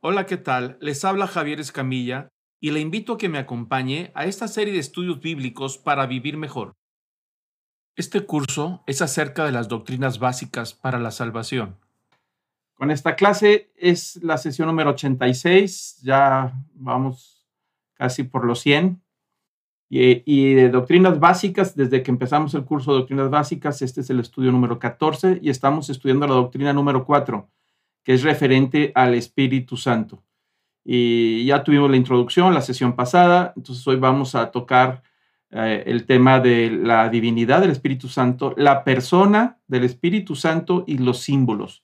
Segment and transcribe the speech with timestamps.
[0.00, 0.76] Hola, ¿qué tal?
[0.80, 2.28] Les habla Javier Escamilla
[2.60, 6.36] y le invito a que me acompañe a esta serie de estudios bíblicos para vivir
[6.36, 6.74] mejor.
[7.96, 11.78] Este curso es acerca de las doctrinas básicas para la salvación.
[12.74, 17.48] Con esta clase es la sesión número 86, ya vamos
[17.94, 19.02] casi por los 100.
[19.88, 24.20] Y, de doctrinas básicas, desde que empezamos el curso de doctrinas básicas, este es el
[24.20, 27.48] estudio número 14 y estamos estudiando la doctrina número 4,
[28.06, 30.22] que es referente al Espíritu Santo.
[30.84, 35.02] Y ya tuvimos la introducción la sesión pasada, entonces hoy vamos a tocar
[35.50, 40.98] eh, el tema de la divinidad del Espíritu Santo, la persona del Espíritu Santo y
[40.98, 41.82] los símbolos.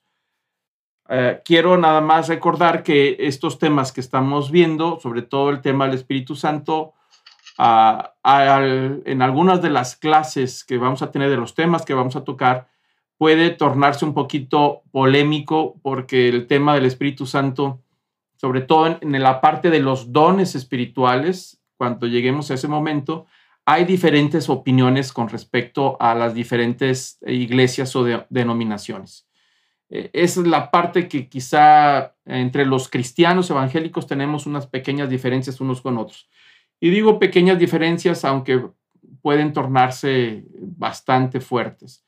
[1.09, 5.87] Eh, quiero nada más recordar que estos temas que estamos viendo, sobre todo el tema
[5.87, 6.93] del Espíritu Santo,
[7.57, 12.15] ah, en algunas de las clases que vamos a tener, de los temas que vamos
[12.15, 12.69] a tocar,
[13.17, 17.81] puede tornarse un poquito polémico porque el tema del Espíritu Santo,
[18.35, 23.25] sobre todo en, la parte de los dones espirituales, cuando lleguemos a ese momento,
[23.65, 29.27] hay diferentes opiniones con respecto a las diferentes iglesias o denominaciones.
[29.89, 35.61] Eh, esa es la parte que quizá entre los cristianos evangélicos tenemos unas pequeñas diferencias
[35.61, 36.29] unos con otros.
[36.79, 38.61] Y digo pequeñas diferencias, aunque
[39.21, 42.03] pueden tornarse bastante fuertes.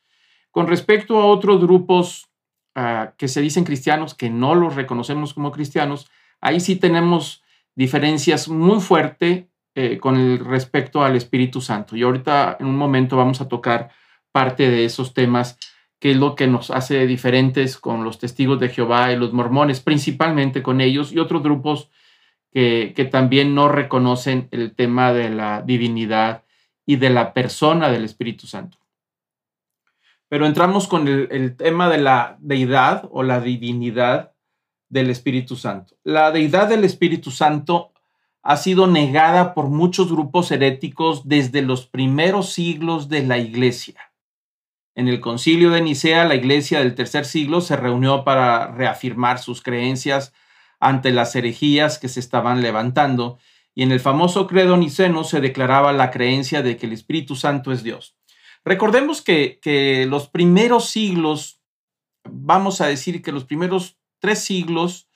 [0.56, 2.30] Con respecto a otros grupos
[2.76, 7.42] uh, que se dicen cristianos, que no los reconocemos como cristianos, ahí sí tenemos
[7.74, 11.94] diferencias muy fuertes eh, con respecto al Espíritu Santo.
[11.94, 13.90] Y ahorita en un momento vamos a tocar
[14.32, 15.58] parte de esos temas,
[15.98, 19.80] que es lo que nos hace diferentes con los testigos de Jehová y los mormones,
[19.80, 21.90] principalmente con ellos y otros grupos
[22.50, 26.44] que también no reconocen el tema de la divinidad
[26.86, 28.78] y de la persona del Espíritu Santo.
[30.28, 34.32] Pero entramos con el, tema de la deidad o la divinidad
[34.88, 35.96] del Espíritu Santo.
[36.02, 37.92] La deidad del Espíritu Santo
[38.42, 44.12] ha sido negada por muchos grupos heréticos desde los primeros siglos de la Iglesia.
[44.94, 49.62] En el concilio de Nicea, la Iglesia del tercer siglo se reunió para reafirmar sus
[49.62, 50.32] creencias
[50.80, 53.38] ante las herejías que se estaban levantando,
[53.74, 57.72] y en el famoso credo niceno se declaraba la creencia de que el Espíritu Santo
[57.72, 58.16] es Dios.
[58.66, 61.62] Recordemos que, los primeros siglos,
[62.28, 65.08] vamos a decir que los primeros tres siglos,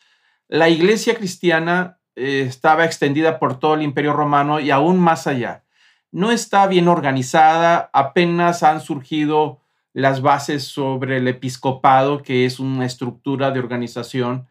[0.46, 5.64] la iglesia cristiana eh, estaba extendida por todo el imperio romano y aún más allá.
[6.12, 9.60] No está bien organizada, apenas han surgido
[9.92, 14.46] las bases sobre el episcopado, que es una estructura de organización.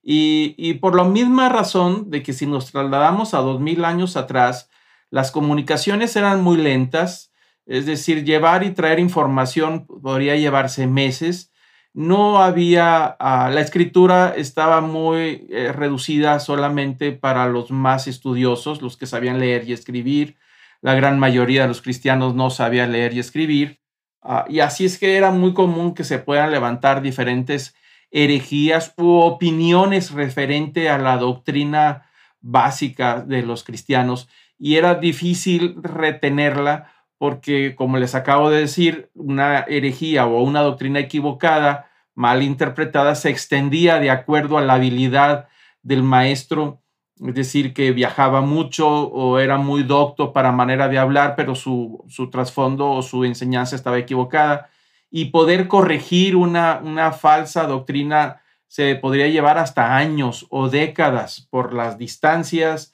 [0.00, 4.16] Y, y, por la misma razón de que si nos trasladamos a dos mil años
[4.16, 4.70] atrás,
[5.10, 7.33] las comunicaciones eran muy lentas,
[7.66, 11.52] es decir, llevar y traer información podría llevarse meses.
[11.92, 18.96] No había, ah, la escritura estaba muy eh, reducida solamente para los más estudiosos, los
[18.96, 20.36] que sabían leer y escribir.
[20.82, 23.80] La gran mayoría de los cristianos no sabía leer y escribir.
[24.22, 27.76] Ah, y así es que era muy común que se puedan levantar diferentes
[28.10, 32.10] herejías u opiniones referente a la doctrina
[32.40, 36.93] básica de los cristianos y era difícil retenerla
[37.24, 43.30] porque, como les acabo de decir, una herejía o una doctrina equivocada, mal interpretada, se
[43.30, 45.48] extendía de acuerdo a la habilidad
[45.82, 46.82] del maestro,
[47.26, 52.04] es decir, que viajaba mucho o era muy docto para manera de hablar, pero su,
[52.30, 54.68] trasfondo o su enseñanza estaba equivocada.
[55.10, 61.96] Y poder corregir una falsa doctrina se podría llevar hasta años o décadas por las
[61.96, 62.93] distancias,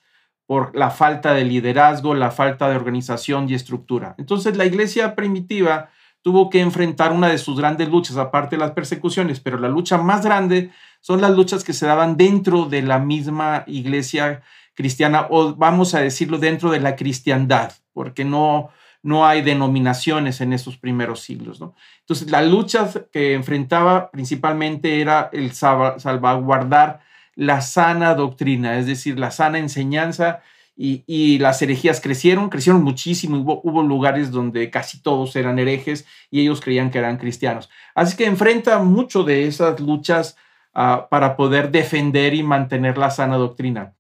[0.51, 4.17] por la falta de liderazgo, la falta de organización y estructura.
[4.19, 5.91] Entonces la iglesia primitiva
[6.23, 9.97] tuvo que enfrentar una de sus grandes luchas, aparte de las persecuciones, pero la lucha
[9.97, 14.43] más grande son las luchas que se daban dentro de la misma iglesia
[14.75, 18.71] cristiana, o vamos a decirlo, dentro de la cristiandad, porque no,
[19.05, 21.61] no hay denominaciones en esos primeros siglos.
[21.61, 21.77] ¿no?
[22.01, 29.31] Entonces, la lucha que enfrentaba principalmente era el salvaguardar la sana doctrina, es decir, la
[29.31, 30.43] sana enseñanza
[30.83, 36.41] y, las herejías crecieron, crecieron muchísimo, hubo, hubo, lugares donde casi todos eran herejes y
[36.41, 37.69] ellos creían que eran cristianos.
[37.95, 40.39] Así que enfrenta mucho de esas luchas
[40.73, 43.95] ah, para poder defender y mantener la sana doctrina.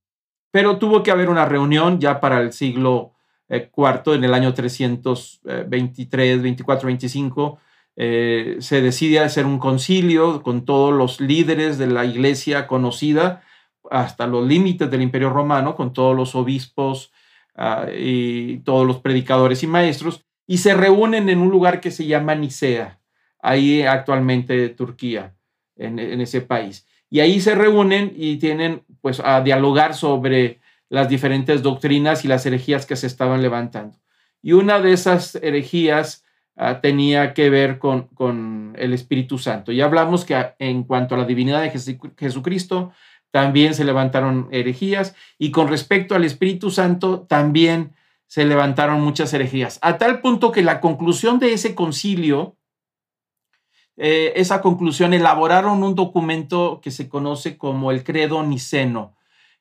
[0.51, 3.13] Pero tuvo que haber una reunión ya para el siglo
[3.51, 7.59] IV, eh, en el año 323, 24, 25,
[8.03, 13.43] eh, se decide hacer un concilio con todos los líderes de la iglesia conocida
[13.91, 17.13] hasta los límites del imperio romano, con todos los obispos
[17.57, 22.07] ah, y todos los predicadores y maestros, y se reúnen en un lugar que se
[22.07, 23.01] llama Nicea,
[23.43, 25.35] ahí actualmente Turquía,
[25.77, 26.87] en, en ese país.
[27.11, 32.47] Y ahí se reúnen y tienen pues a dialogar sobre las diferentes doctrinas y las
[32.47, 33.99] herejías que se estaban levantando.
[34.41, 36.25] Y una de esas herejías
[36.61, 39.73] ah, tenía que ver con, con, el Espíritu Santo.
[39.73, 41.71] Ya hablamos que en cuanto a la divinidad de
[42.17, 42.93] Jesucristo,
[43.31, 47.95] también se levantaron herejías y con respecto al Espíritu Santo también
[48.31, 52.57] se levantaron muchas herejías, a tal punto que la conclusión de ese concilio,
[53.97, 59.17] eh, esa conclusión elaboraron un documento que se conoce como el Credo Niceno,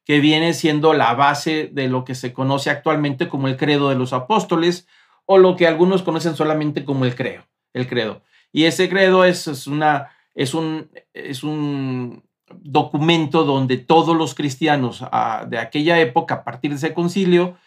[0.05, 3.95] que viene siendo la base de lo que se conoce actualmente como el Credo de
[3.95, 4.87] los Apóstoles
[5.31, 7.43] o lo que algunos conocen solamente como el Credo,
[7.73, 8.23] el Credo.
[8.51, 15.03] Y ese credo es, es una, es un, es un documento donde todos los cristianos
[15.03, 17.59] ah, de aquella época, a partir de ese concilio,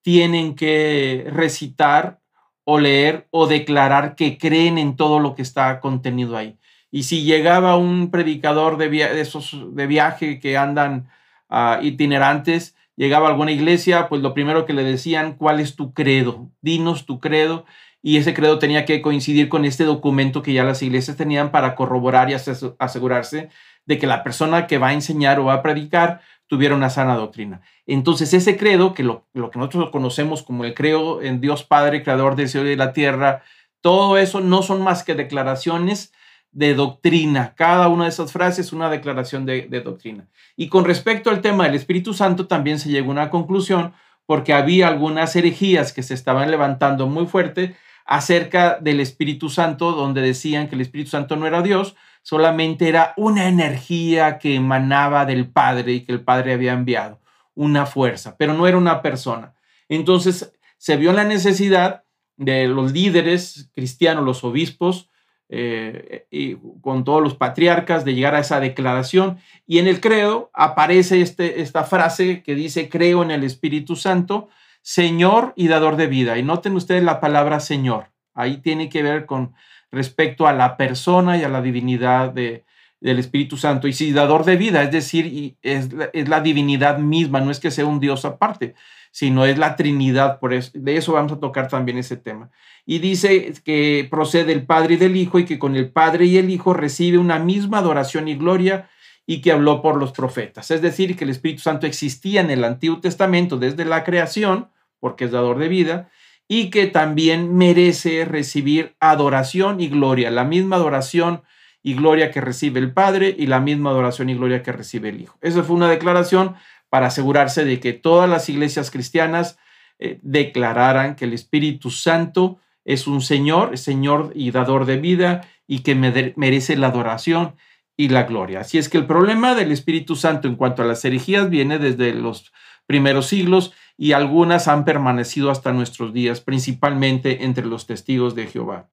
[0.00, 2.20] tienen que recitar
[2.64, 6.56] o leer o declarar que creen en todo lo que está contenido ahí.
[6.90, 11.10] Y si llegaba un predicador de, esos de viaje que andan
[11.50, 16.50] ah, itinerantes, llegaba alguna iglesia, pues lo primero que le decían, ¿cuál es tu credo?
[16.60, 17.64] Dinos tu credo.
[18.02, 21.74] Y ese credo tenía que coincidir con este documento que ya las iglesias tenían para
[21.74, 22.34] corroborar y
[22.78, 23.48] asegurarse
[23.86, 27.16] de que la persona que va a enseñar o va a predicar tuviera una sana
[27.16, 27.62] doctrina.
[27.86, 32.36] Entonces, ese credo, que lo, que nosotros conocemos como el credo en Dios Padre, Creador
[32.36, 33.42] del cielo y de la tierra,
[33.80, 36.12] todo eso no son más que declaraciones
[36.52, 37.54] de doctrina.
[37.54, 40.28] Cada una de esas frases es una declaración de, de doctrina.
[40.56, 43.92] Y con respecto al tema del Espíritu Santo, también se llegó a una conclusión
[44.26, 50.20] porque había algunas herejías que se estaban levantando muy fuerte acerca del Espíritu Santo, donde
[50.20, 55.48] decían que el Espíritu Santo no era Dios, solamente era una energía que emanaba del
[55.48, 57.20] Padre y que el Padre había enviado,
[57.54, 59.54] una fuerza, pero no era una persona.
[59.88, 62.04] Entonces se vio la necesidad
[62.36, 65.10] de los líderes cristianos, los obispos,
[65.52, 69.38] eh, y con todos los patriarcas, de llegar a esa declaración.
[69.66, 74.48] Y en el credo aparece este, esta frase que dice, creo en el Espíritu Santo,
[74.80, 76.38] Señor y dador de vida.
[76.38, 78.12] Y noten ustedes la palabra Señor.
[78.32, 79.52] Ahí tiene que ver con
[79.90, 82.64] respecto a la persona y a la divinidad de,
[83.00, 83.88] del Espíritu Santo.
[83.88, 87.72] Y si dador de vida, es decir, es, es, la divinidad misma, no es que
[87.72, 88.74] sea un Dios aparte,
[89.10, 90.38] sino es la Trinidad.
[90.38, 92.50] Por eso, de eso vamos a tocar también ese tema.
[92.86, 96.38] Y dice que procede el Padre y del Hijo y que con el Padre y
[96.38, 98.88] el Hijo recibe una misma adoración y gloria
[99.26, 100.70] y que habló por los profetas.
[100.70, 105.26] Es decir, que el Espíritu Santo existía en el Antiguo Testamento desde la creación, porque
[105.26, 106.10] es dador de vida,
[106.48, 111.42] y que también merece recibir adoración y gloria, la misma adoración
[111.80, 115.20] y gloria que recibe el Padre y la misma adoración y gloria que recibe el
[115.20, 115.38] Hijo.
[115.40, 116.56] Esa fue una declaración
[116.90, 119.58] para asegurarse de que todas las iglesias cristianas
[119.98, 125.80] eh, declararan que el Espíritu Santo es un Señor, Señor y dador de vida y
[125.80, 127.54] que merece la adoración
[127.96, 128.60] y la gloria.
[128.60, 132.12] Así es que el problema del Espíritu Santo en cuanto a las herejías viene desde
[132.12, 132.52] los
[132.86, 138.90] primeros siglos y algunas han permanecido hasta nuestros días, principalmente entre los testigos de Jehová.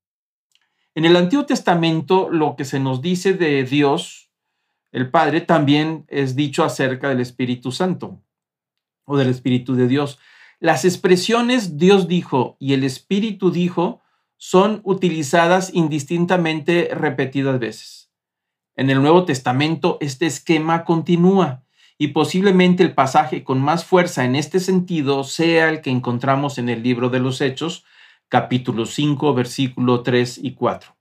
[0.93, 4.26] En el Antiguo Testamento lo que se nos dice de Dios,
[4.97, 8.19] el Padre, también es dicho acerca del Espíritu Santo
[9.05, 10.17] o del Espíritu de Dios.
[10.59, 14.01] Las expresiones Dios dijo y el Espíritu dijo
[14.37, 18.11] son utilizadas indistintamente repetidas veces.
[18.75, 21.63] En el Nuevo Testamento este esquema continúa
[21.99, 26.69] y posiblemente el pasaje con más fuerza en este sentido sea el que encontramos en
[26.69, 27.85] el libro de los Hechos,
[28.29, 30.95] capítulo 5, versículo 3 y 4.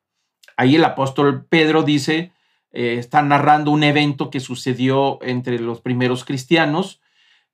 [0.59, 2.33] Ahí el apóstol Pedro dice,
[2.79, 7.01] eh, está narrando un evento que sucedió entre los primeros cristianos,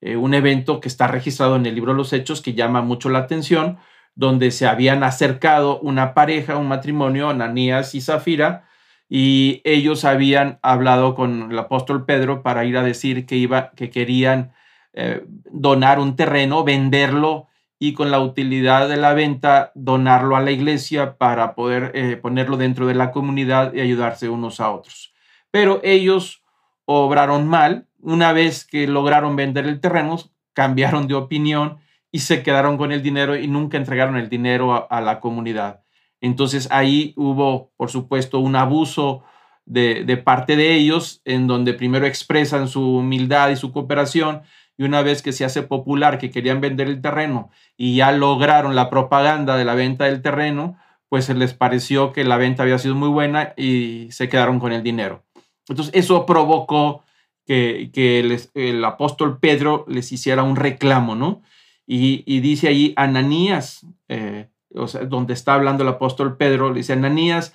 [0.00, 3.09] eh, un evento que está registrado en el libro de los Hechos que llama mucho
[3.09, 3.79] la atención,
[4.17, 8.64] donde se habían acercado una pareja, un matrimonio, Ananías y Zafira,
[9.09, 13.91] y ellos habían hablado con el apóstol Pedro para ir a decir que, iba, que
[13.91, 14.52] querían
[14.93, 17.47] eh, donar un terreno, venderlo
[17.79, 22.88] y con la utilidad de la venta donarlo a la iglesia para poder ponerlo dentro
[22.88, 25.12] de la comunidad y ayudarse unos a otros.
[25.52, 26.42] Pero ellos
[26.85, 27.87] obraron mal.
[28.00, 30.18] Una vez que lograron vender el terreno,
[30.52, 31.78] cambiaron de opinión
[32.11, 35.85] y se quedaron con el dinero y nunca entregaron el dinero a la comunidad.
[36.21, 39.23] Entonces ahí hubo, por supuesto, un abuso
[39.64, 44.42] de, parte de ellos, en donde primero expresan su humildad y su cooperación,
[44.76, 48.75] y una vez que se hace popular que querían vender el terreno y ya lograron
[48.75, 50.78] la propaganda de la venta del terreno,
[51.09, 54.82] pues les pareció que la venta había sido muy buena y se quedaron con el
[54.82, 55.25] dinero.
[55.69, 57.04] Entonces eso provocó
[57.47, 61.42] que, el, apóstol Pedro les hiciera un reclamo, ¿no?
[61.87, 66.95] Y, dice ahí, Ananías, eh, o sea, donde está hablando el apóstol Pedro, le dice,
[66.95, 67.54] Ananías,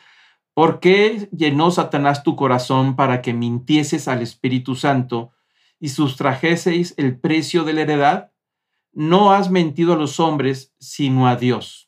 [0.54, 5.32] ¿por qué llenó Satanás tu corazón para que mintieses al Espíritu Santo
[5.80, 8.32] y sustrajeseis el precio de la heredad?
[8.92, 11.87] No has mentido a los hombres, sino a Dios.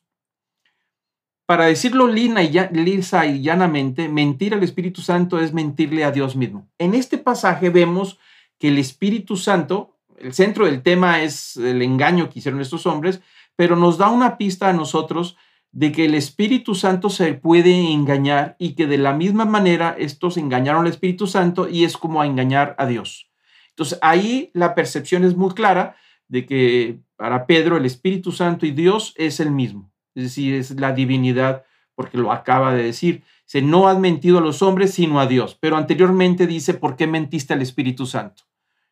[1.50, 6.70] Para decirlo lisa y llanamente, mentir al Espíritu Santo es mentirle a Dios mismo.
[6.77, 8.20] En este pasaje vemos
[8.60, 13.22] que el Espíritu Santo, el centro del tema es el engaño que hicieron estos hombres,
[13.56, 15.38] pero nos da una pista a nosotros
[15.72, 20.38] de que el Espíritu Santo se puede engañar y que de la misma manera estos
[20.38, 23.32] engañaron al Espíritu Santo y es como a engañar a Dios.
[23.70, 25.96] Entonces ahí la percepción es muy clara
[26.27, 30.71] de que para Pedro el Espíritu Santo y Dios es el mismo, es decir, es
[30.79, 31.63] la divinidad,
[31.95, 33.23] porque lo acaba de decir.
[33.45, 35.57] Se no has mentido a los hombres, sino a Dios.
[35.59, 38.43] Pero anteriormente dice, ¿por qué mentiste al Espíritu Santo?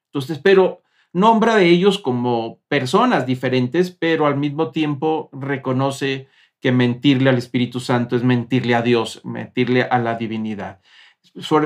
[0.05, 0.81] Entonces, pero
[1.13, 6.27] nombra de ellos como personas diferentes, pero al mismo tiempo reconoce
[6.59, 10.81] que mentirle al Espíritu Santo es mentirle a Dios, mentirle a la divinidad.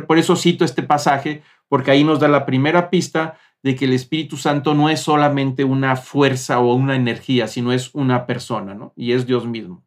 [0.08, 3.94] Por eso cito este pasaje, porque ahí nos da la primera pista de que el
[3.94, 8.94] Espíritu Santo no es solamente una fuerza o una energía, sino es una persona, ¿no?
[8.96, 9.84] Y es Dios mismo.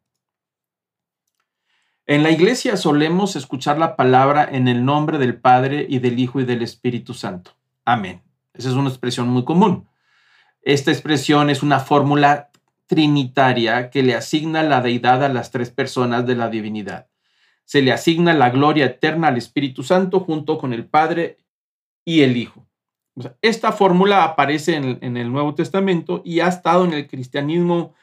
[2.07, 6.39] En la iglesia solemos escuchar la palabra en el nombre del Padre y del Hijo
[6.39, 7.57] y del Espíritu Santo.
[7.83, 8.21] Amén.
[8.53, 9.87] Esa es una expresión muy común.
[10.61, 12.51] Esta expresión es una fórmula
[12.85, 17.07] trinitaria que le asigna la deidad a las tres personas de la divinidad.
[17.65, 21.37] Se le asigna la gloria eterna al Espíritu Santo junto con el Padre
[22.05, 22.64] y el Hijo.
[23.41, 27.93] Esta fórmula aparece en, el Nuevo Testamento y ha estado en el cristianismo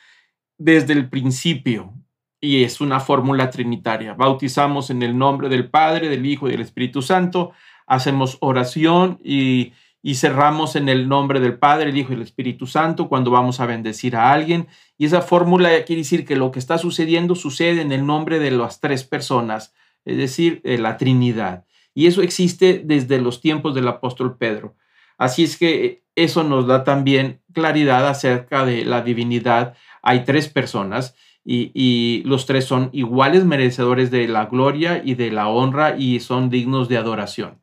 [0.58, 1.92] desde el principio
[2.40, 4.14] y es una fórmula trinitaria.
[4.14, 7.52] Bautizamos en el nombre del Padre, del Hijo y del Espíritu Santo,
[7.86, 12.66] hacemos oración y y cerramos en el nombre del Padre, el Hijo y el Espíritu
[12.66, 14.66] Santo cuando vamos a bendecir a alguien.
[14.98, 18.50] Y esa fórmula quiere decir que lo que está sucediendo sucede en el nombre de
[18.50, 19.72] las tres personas,
[20.04, 21.64] es decir, la Trinidad.
[21.94, 24.74] Y eso existe desde los tiempos del apóstol Pedro.
[25.18, 29.74] Así es que eso nos da también claridad acerca de la divinidad.
[30.02, 31.14] Hay tres personas
[31.44, 36.20] y, y, los tres son iguales merecedores de la gloria y de la honra y
[36.20, 37.62] son dignos de adoración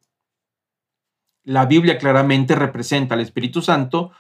[1.50, 4.12] la Biblia claramente representa al Espíritu Santo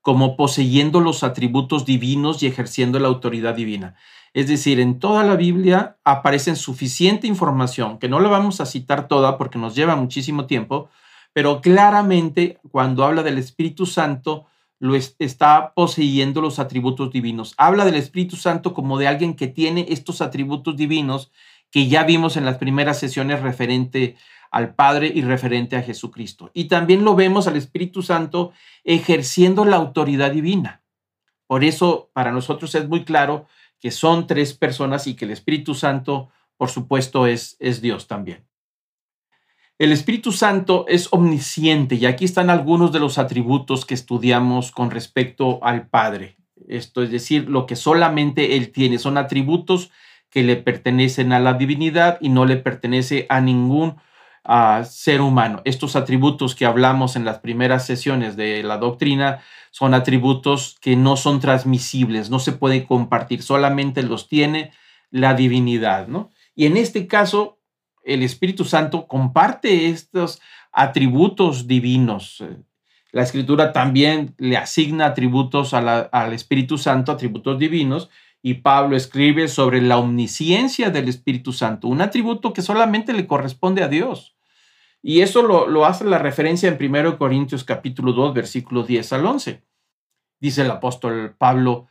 [0.00, 3.96] como poseyendo los atributos divinos y ejerciendo la autoridad divina.
[4.34, 9.08] Es decir, en toda la Biblia aparece suficiente información, que no la vamos a citar
[9.08, 10.88] toda porque nos lleva muchísimo tiempo,
[11.36, 14.46] pero claramente cuando habla del Espíritu Santo,
[14.78, 17.52] lo está poseyendo los atributos divinos.
[17.58, 21.30] Habla del Espíritu Santo como de alguien que tiene estos atributos divinos
[21.70, 24.16] que ya vimos en las primeras sesiones referente
[24.50, 26.50] al Padre y referente a Jesucristo.
[26.54, 30.84] Y también lo vemos al Espíritu Santo ejerciendo la autoridad divina.
[31.46, 33.46] Por eso para nosotros es muy claro
[33.78, 38.46] que son tres personas y que el Espíritu Santo, por supuesto, es, es Dios también.
[39.78, 44.90] El Espíritu Santo es omnisciente y aquí están algunos de los atributos que estudiamos con
[44.90, 46.38] respecto al Padre.
[46.66, 48.98] Esto es decir, lo que solamente Él tiene.
[48.98, 49.90] Son atributos
[50.30, 53.96] que le pertenecen a la divinidad y no le pertenece a ningún
[54.84, 55.60] ser humano.
[55.64, 59.40] Estos atributos que hablamos en las primeras sesiones de la doctrina
[59.70, 64.72] son atributos que no son transmisibles, no se pueden compartir, solamente los tiene
[65.10, 66.30] la divinidad, ¿no?
[66.54, 67.55] Y en este caso,
[68.06, 70.40] el Espíritu Santo comparte estos
[70.72, 72.42] atributos divinos.
[73.12, 78.08] La escritura también le asigna atributos al Espíritu Santo, atributos divinos,
[78.42, 83.82] y Pablo escribe sobre la omnisciencia del Espíritu Santo, un atributo que solamente le corresponde
[83.82, 84.36] a Dios.
[85.02, 89.62] Y eso lo, hace la referencia en 1 Corintios capítulo 2, versículo 10 al 11.
[90.38, 91.88] Dice el apóstol Pablo,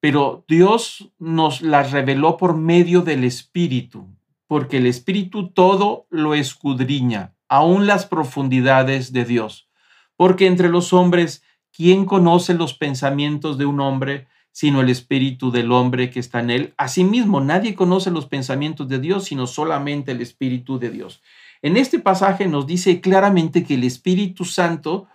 [0.00, 4.08] pero Dios nos las reveló por medio del Espíritu,
[4.50, 9.70] porque el Espíritu todo lo escudriña, aún las profundidades de Dios.
[10.16, 15.70] Porque entre los hombres, ¿quién conoce los pensamientos de un hombre sino el Espíritu del
[15.70, 16.74] hombre que está en él?
[16.78, 21.22] Asimismo, nadie conoce los pensamientos de Dios, sino solamente el Espíritu de Dios.
[21.62, 25.06] En este pasaje nos dice claramente que el Espíritu Santo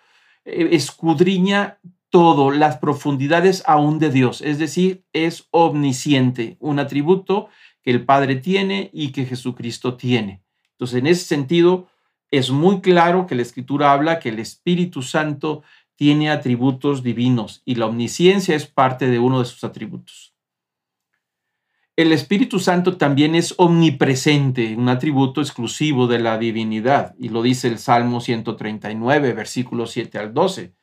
[0.46, 1.77] eh, escudriña
[2.10, 7.50] todo, las profundidades aún de Dios, es decir, es omnisciente, un atributo
[7.86, 10.42] que el Padre tiene y que Jesucristo tiene.
[10.72, 11.88] Entonces, en ese sentido,
[12.32, 15.62] es muy claro que la Escritura habla que el Espíritu Santo
[15.96, 20.34] tiene atributos divinos y la omnisciencia es parte de uno de sus atributos.
[21.96, 27.70] El Espíritu Santo también es omnipresente, un atributo exclusivo de la divinidad, y lo dice
[27.70, 30.74] el Salmo 139, versículos 7 al 12.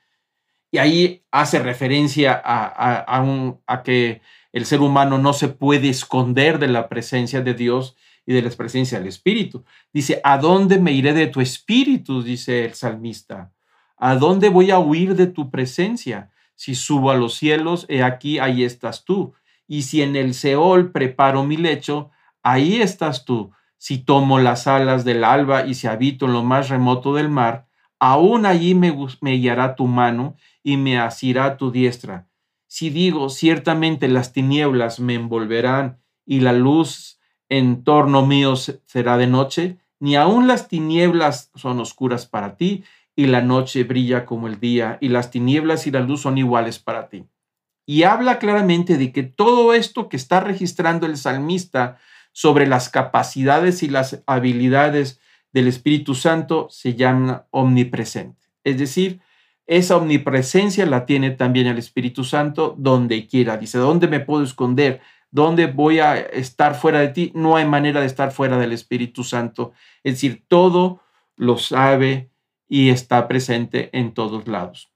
[0.71, 6.89] Y ahí hace referencia a, que el ser humano no se puede esconder de la
[6.89, 9.65] presencia de Dios y de la presencia del Espíritu.
[9.93, 12.23] Dice, ¿a dónde me iré de tu Espíritu?
[12.23, 13.53] Dice el salmista.
[13.97, 16.31] ¿A dónde voy a huir de tu presencia?
[16.55, 19.35] Si subo a los cielos, he aquí, ahí estás tú.
[19.67, 22.11] Y si en el Seol preparo mi lecho,
[22.43, 23.53] ahí estás tú.
[23.79, 27.67] Si tomo las alas del alba y si habito en lo más remoto del mar,
[27.99, 32.29] aún allí me, me guiará tu mano y me asirá tu diestra.
[32.75, 39.27] Si digo, ciertamente las tinieblas me envolverán y la luz en torno mío será de
[39.27, 42.83] noche, ni aun las tinieblas son oscuras para ti,
[43.15, 46.79] y la noche brilla como el día, y las tinieblas y la luz son iguales
[46.79, 47.27] para ti.
[47.85, 51.99] Y habla claramente de que todo esto que está registrando el salmista
[52.33, 55.21] sobre las capacidades y las habilidades
[55.53, 58.49] del Espíritu Santo se llama omnipresente.
[58.65, 59.21] Es decir,
[59.77, 63.57] esa omnipresencia la tiene también el Espíritu Santo donde quiera.
[63.57, 65.01] Dice, ¿dónde me puedo esconder?
[65.31, 67.33] ¿Dónde voy a estar fuera de ti?
[67.35, 69.73] No hay manera de estar fuera del Espíritu Santo.
[70.05, 71.01] Es decir, todo
[71.37, 72.31] lo sabe
[72.69, 74.93] y está presente en todos lados.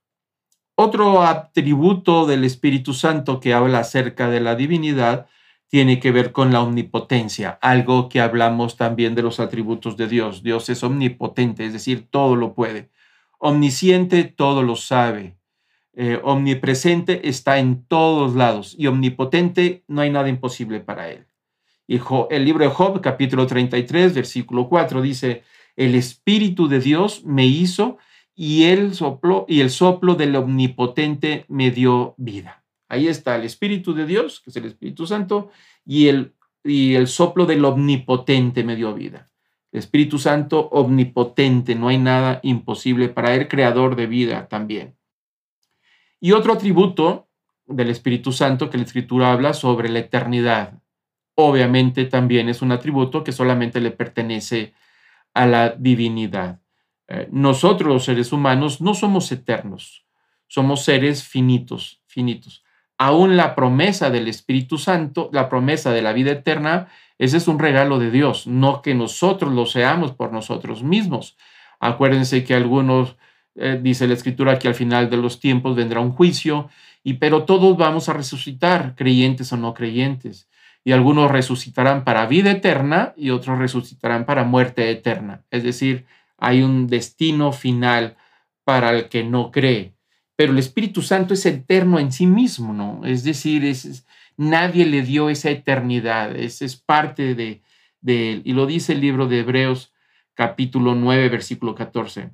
[0.74, 5.26] Otro atributo del Espíritu Santo que habla acerca de la divinidad
[5.68, 10.42] tiene que ver con la omnipotencia, algo que hablamos también de los atributos de Dios.
[10.42, 12.90] Dios es omnipotente, es decir, todo lo puede.
[13.38, 15.36] Omnisciente, todo lo sabe.
[15.98, 21.26] Eh, omnipresente está en todos lados y omnipotente, no hay nada imposible para él.
[21.88, 25.44] El libro de Job, capítulo 33, versículo 4, dice,
[25.76, 27.98] el Espíritu de Dios me hizo
[28.34, 32.64] y el soplo y el soplo del omnipotente me dio vida.
[32.88, 35.50] Ahí está el Espíritu de Dios, que es el Espíritu Santo,
[35.84, 39.30] y el, y el soplo del omnipotente me dio vida.
[39.78, 44.96] Espíritu Santo omnipotente, no hay nada imposible para él, creador de vida también.
[46.20, 47.28] Y otro atributo
[47.66, 50.80] del Espíritu Santo que la Escritura habla sobre la eternidad.
[51.34, 54.72] Obviamente también es un atributo que solamente le pertenece
[55.34, 56.60] a la divinidad.
[57.08, 60.06] Eh, nosotros los seres humanos no somos eternos,
[60.46, 62.64] somos seres finitos, finitos.
[62.98, 67.58] Aún la promesa del Espíritu Santo, la promesa de la vida eterna, ese es un
[67.58, 71.36] regalo de Dios, no que nosotros lo seamos por nosotros mismos.
[71.80, 73.16] Acuérdense que algunos,
[73.54, 76.68] eh, dice la escritura, que al final de los tiempos vendrá un juicio,
[77.02, 80.48] y pero todos vamos a resucitar, creyentes o no creyentes.
[80.84, 85.44] Y algunos resucitarán para vida eterna y otros resucitarán para muerte eterna.
[85.50, 86.06] Es decir,
[86.38, 88.16] hay un destino final
[88.64, 89.94] para el que no cree.
[90.36, 93.04] Pero el Espíritu Santo es eterno en sí mismo, ¿no?
[93.04, 97.62] Es decir, es, Nadie le dio esa eternidad, es, es parte de,
[98.00, 98.42] de él.
[98.44, 99.92] Y lo dice el libro de Hebreos
[100.34, 102.30] capítulo 9, versículo 14.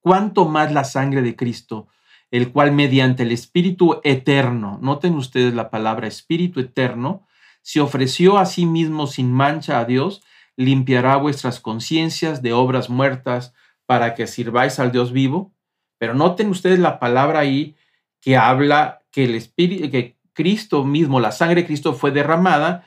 [0.00, 1.88] ¿Cuánto más la sangre de Cristo,
[2.30, 7.26] el cual mediante el Espíritu eterno, noten ustedes la palabra Espíritu eterno,
[7.62, 10.22] se ofreció a sí mismo sin mancha a Dios,
[10.56, 13.54] limpiará vuestras conciencias de obras muertas
[13.84, 15.52] para que sirváis al Dios vivo.
[15.98, 17.76] Pero noten ustedes la palabra ahí
[18.20, 22.86] que habla que el Espíritu, que Cristo mismo, la sangre de Cristo fue derramada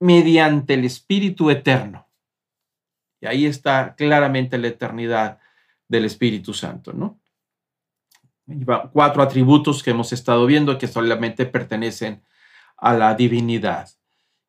[0.00, 2.08] mediante el Espíritu Eterno.
[3.20, 5.38] Y ahí está claramente la eternidad
[5.86, 7.20] del Espíritu Santo, ¿no?
[8.92, 12.24] Cuatro atributos que hemos estado viendo que solamente pertenecen
[12.78, 13.90] a la divinidad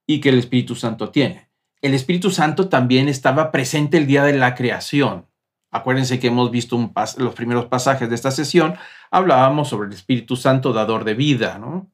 [0.07, 1.49] y que el Espíritu Santo tiene.
[1.81, 5.27] El Espíritu Santo también estaba presente el día de la creación.
[5.69, 8.75] Acuérdense que hemos visto los primeros pasajes de esta sesión,
[9.09, 11.91] hablábamos sobre el Espíritu Santo dador de vida, ¿no?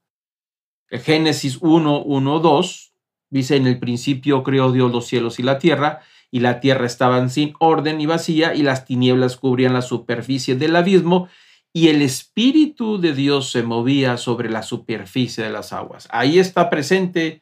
[0.90, 2.94] Génesis 1, 1, 2
[3.30, 7.28] dice, en el principio creó Dios los cielos y la tierra, y la tierra estaba
[7.30, 11.28] sin orden y vacía, y las tinieblas cubrían la superficie del abismo,
[11.74, 16.08] y el Espíritu de Dios se movía sobre la superficie de las aguas.
[16.12, 17.42] Ahí está presente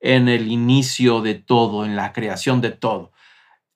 [0.00, 3.12] en el inicio de todo, en la creación de todo.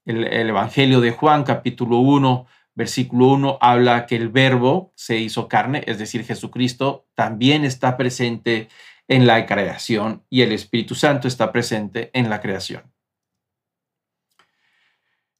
[0.04, 5.48] El, el Evangelio de Juan, capítulo 1, versículo 1, habla que el verbo se hizo
[5.48, 8.68] carne, es decir, Jesucristo, también está presente
[9.08, 12.82] en la creación y el Espíritu Santo está presente en la creación.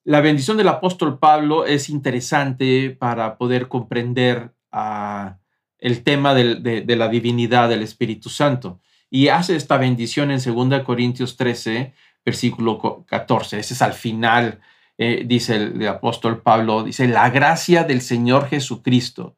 [0.04, 5.36] La bendición del apóstol Pablo es interesante para poder comprender ah,
[5.78, 11.36] el tema de, la divinidad del Espíritu Santo y hace esta bendición en 2 Corintios
[11.36, 11.92] 13,
[12.24, 13.58] versículo 14.
[13.58, 14.60] Ese es al final,
[14.96, 19.37] eh, dice el apóstol Pablo, dice, la gracia del Señor Jesucristo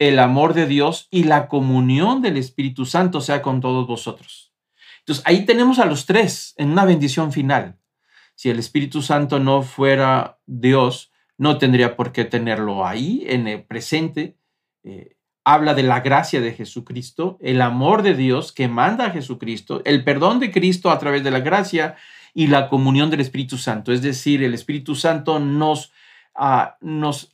[0.00, 4.50] el amor de Dios y la comunión del Espíritu Santo sea con todos vosotros.
[5.00, 7.78] Entonces ahí tenemos a los tres en una bendición final.
[8.34, 13.62] Si el Espíritu Santo no fuera Dios, no tendría por qué tenerlo ahí en el
[13.62, 14.38] presente.
[14.84, 19.82] Eh, habla de la gracia de Jesucristo, el amor de Dios que manda a Jesucristo,
[19.84, 21.96] el perdón de Cristo a través de la gracia
[22.32, 23.92] y la comunión del Espíritu Santo.
[23.92, 25.92] Es decir, el Espíritu Santo nos
[26.80, 27.32] nos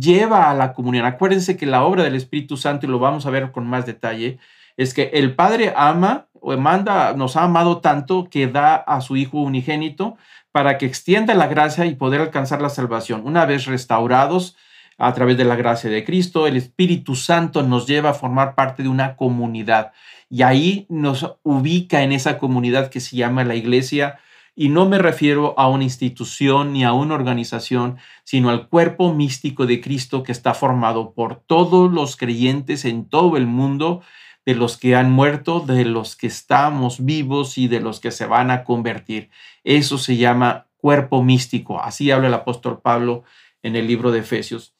[0.00, 1.04] lleva a la comunión.
[1.06, 4.38] Acuérdense que la obra del Espíritu Santo, y lo vamos a ver con más detalle,
[4.76, 9.16] es que el Padre ama o manda, nos ha amado tanto que da a su
[9.16, 10.16] Hijo unigénito
[10.52, 13.22] para que extienda la gracia y poder alcanzar la salvación.
[13.24, 14.56] Una vez restaurados
[14.96, 18.82] a través de la gracia de Cristo, el Espíritu Santo nos lleva a formar parte
[18.82, 19.92] de una comunidad
[20.30, 24.18] y ahí nos ubica en esa comunidad que se llama la iglesia.
[24.58, 29.66] Y no me refiero a una institución ni a una organización, sino al cuerpo místico
[29.66, 34.00] de Cristo que está formado por todos los creyentes en todo el mundo
[34.46, 38.24] de los que han muerto, de los que estamos vivos y de los que se
[38.24, 39.28] van a convertir.
[39.62, 41.82] Eso se llama cuerpo místico.
[41.82, 43.24] Así habla el apóstol Pablo
[43.62, 44.74] en el libro de Efesios.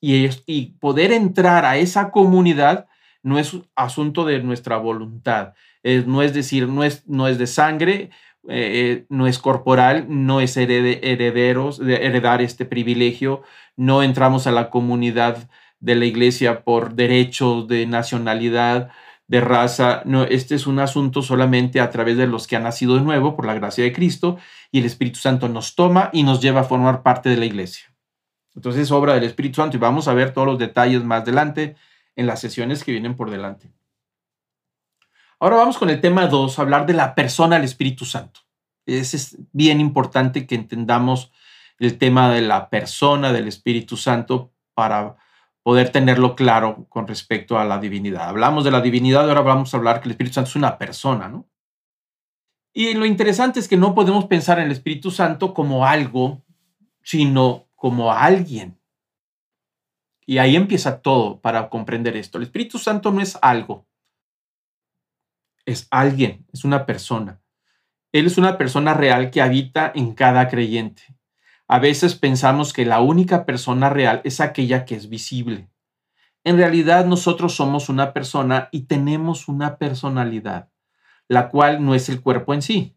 [0.00, 0.26] Y,
[0.80, 2.88] poder entrar a esa comunidad
[3.22, 5.52] no es asunto de nuestra voluntad.
[5.84, 8.10] no es decir, no es, no es de sangre,
[8.48, 13.42] eh, no es corporal, no es herederos, de heredar este privilegio.
[13.76, 15.48] No entramos a la comunidad
[15.80, 18.90] de la iglesia por derechos de nacionalidad,
[19.26, 20.02] de raza.
[20.04, 23.36] No, este es un asunto solamente a través de los que han nacido de nuevo
[23.36, 24.38] por la gracia de Cristo
[24.72, 27.94] y el Espíritu Santo nos toma y nos lleva a formar parte de la iglesia.
[28.54, 31.76] Entonces es obra del Espíritu Santo y vamos a ver todos los detalles más adelante
[32.16, 33.72] en las sesiones que vienen por delante.
[35.42, 38.40] Ahora vamos con el tema 2, hablar de la persona del Espíritu Santo.
[38.84, 41.32] Es bien importante que entendamos
[41.78, 45.16] el tema de la persona del Espíritu Santo para
[45.62, 48.28] poder tenerlo claro con respecto a la divinidad.
[48.28, 51.28] Hablamos de la divinidad, ahora vamos a hablar que el Espíritu Santo es una persona,
[51.28, 51.48] ¿no?
[52.74, 56.44] Y lo interesante es que no podemos pensar en el Espíritu Santo como algo,
[57.02, 58.78] sino como alguien.
[60.26, 62.36] Y ahí empieza todo para comprender esto.
[62.36, 63.86] El Espíritu Santo no es algo,
[65.72, 67.40] es alguien, es una persona.
[68.12, 71.02] Él es una persona real que habita en cada creyente.
[71.68, 75.70] A veces pensamos que la única persona real es aquella que es visible.
[76.42, 80.70] En realidad nosotros somos una persona y tenemos una personalidad,
[81.28, 82.96] la cual no es el cuerpo en sí.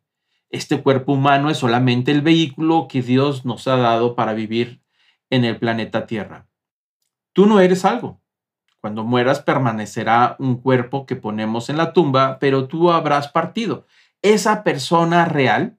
[0.49, 4.81] Este cuerpo humano es solamente el vehículo que Dios nos ha dado para vivir
[5.29, 6.47] en el planeta Tierra.
[7.33, 8.22] Tú no eres algo.
[8.83, 13.87] Cuando mueras permanecerá un cuerpo que ponemos en la tumba, pero tú habrás partido.
[14.21, 15.77] Esa persona real,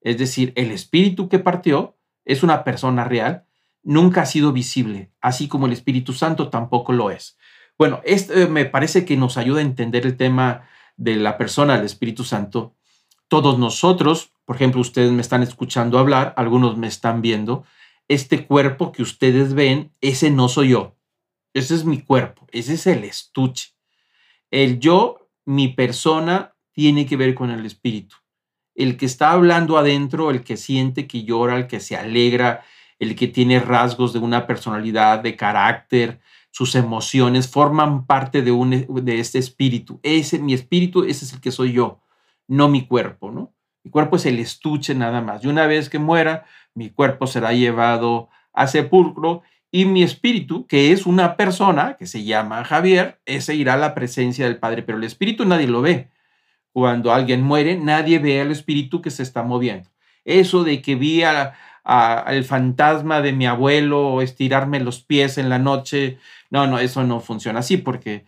[0.00, 3.46] es decir, el espíritu que partió, es una persona real,
[3.82, 7.36] nunca ha sido visible, así como el Espíritu Santo tampoco lo es.
[7.76, 11.74] Bueno, esto eh, me parece que nos ayuda a entender el tema de la persona
[11.74, 12.76] del Espíritu Santo.
[13.26, 17.64] Todos nosotros, por ejemplo, ustedes me están escuchando hablar, algunos me están viendo,
[18.06, 20.95] este cuerpo que ustedes ven, ese no soy yo,
[21.58, 23.70] ese es mi cuerpo, ese es el estuche.
[24.50, 28.16] El yo, mi persona, tiene que ver con el espíritu
[28.76, 32.62] el que está hablando adentro, el que siente, que llora, el que se alegra,
[32.98, 38.86] el que tiene rasgos de una personalidad, de carácter, sus emociones forman parte de, un,
[39.04, 39.98] de este espíritu.
[40.02, 42.00] Ese, mi espíritu, ese es el que soy yo,
[42.46, 43.54] no mi cuerpo, ¿no?
[43.82, 45.44] Mi cuerpo es el estuche nada más.
[45.44, 49.42] Y una vez que muera, mi cuerpo será llevado a sepulcro
[49.76, 53.94] y mi espíritu, que es una persona que se llama Javier, ese irá a la
[53.94, 56.08] presencia del Padre, pero el espíritu nadie lo ve
[56.72, 59.90] cuando alguien muere, nadie ve al espíritu que se está moviendo.
[60.24, 66.16] Eso de que vi al fantasma de mi abuelo estirarme los pies en la noche,
[66.48, 68.24] no, no, eso no funciona así porque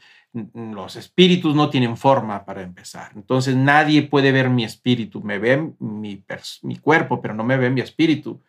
[0.53, 3.13] los espíritus no tienen forma para empezar.
[3.15, 6.23] Entonces nadie puede ver mi espíritu, me ve mi,
[6.61, 8.43] mi cuerpo, pero no me ve mi espíritu.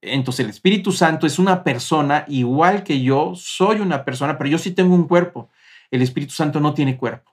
[0.00, 4.58] Entonces el Espíritu Santo es una persona igual que yo, soy una persona, pero yo
[4.58, 5.50] sí tengo un cuerpo.
[5.90, 7.28] El Espíritu Santo no tiene cuerpo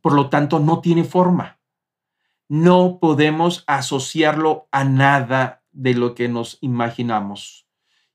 [0.00, 1.58] por lo tanto no tiene forma.
[2.48, 7.66] No podemos asociarlo a nada de lo que nos imaginamos.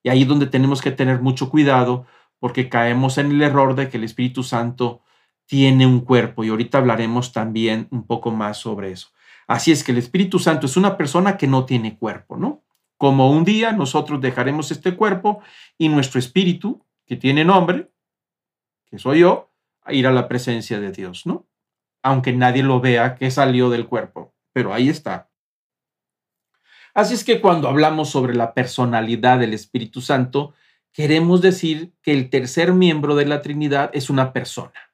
[0.02, 2.06] Y ahí es donde tenemos que tener mucho cuidado
[2.40, 5.02] porque caemos en el error de que el Espíritu Santo
[5.46, 9.10] tiene un cuerpo y ahorita hablaremos también un poco más sobre eso.
[9.48, 12.63] Así es que el Espíritu Santo es una persona que no tiene cuerpo, ¿no?
[13.04, 15.42] Como un día nosotros dejaremos este cuerpo
[15.78, 17.92] y nuestro espíritu, que tiene nombre,
[18.86, 21.46] que soy yo, a ir a la presencia de Dios, ¿no?
[22.02, 25.30] aunque nadie lo vea que salió del cuerpo, pero ahí está.
[26.94, 30.54] Así es que cuando hablamos sobre la personalidad del Espíritu Santo,
[30.94, 34.94] queremos decir que el tercer miembro de la Trinidad es una persona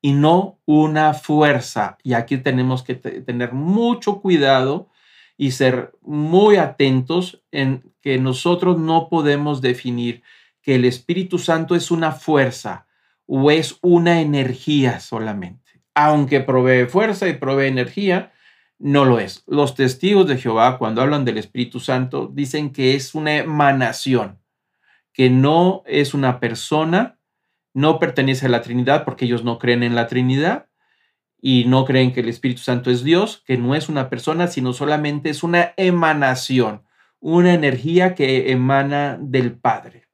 [0.00, 1.98] y no una fuerza.
[2.02, 4.88] Y aquí tenemos que tener mucho cuidado
[5.36, 10.22] y ser muy atentos en que nosotros no podemos definir
[10.62, 12.86] que el Espíritu Santo es una fuerza
[13.26, 18.32] o es una energía solamente aunque provee fuerza y provee energía,
[18.78, 19.44] no lo es.
[19.46, 24.40] Los testigos de Jehová, cuando hablan del Espíritu Santo, dicen que es una emanación,
[25.12, 27.18] que no es una persona,
[27.72, 30.66] no pertenece a la Trinidad porque ellos no creen en la Trinidad
[31.46, 34.72] y no creen que el Espíritu Santo es Dios, que no es una persona, sino
[34.72, 36.84] solamente es una emanación,
[37.20, 40.08] una energía que emana del Padre.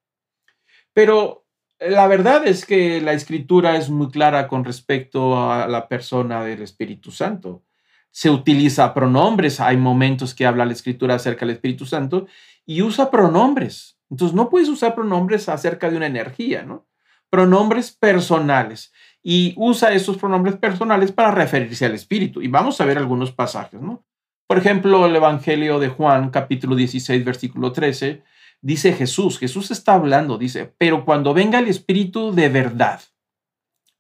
[0.93, 1.47] Pero
[1.79, 6.63] la verdad es que la escritura es muy clara con respecto a la persona del
[6.63, 7.63] Espíritu Santo
[8.11, 9.61] se utiliza pronombres.
[9.61, 12.27] Hay momentos que habla la escritura acerca del Espíritu Santo
[12.67, 14.01] y usa pronombres.
[14.11, 16.89] Entonces no puedes usar pronombres acerca de una energía, ¿no?
[17.29, 18.93] Pronombres personales.
[19.23, 22.41] Y usa esos pronombres personales para referirse al Espíritu.
[22.43, 24.05] Y vamos a ver algunos pasajes, ¿no?
[24.47, 28.23] Por ejemplo, el Evangelio de Juan, capítulo 16, versículo 13,
[28.61, 33.01] dice Jesús, Jesús está hablando, dice, pero cuando venga el Espíritu de verdad,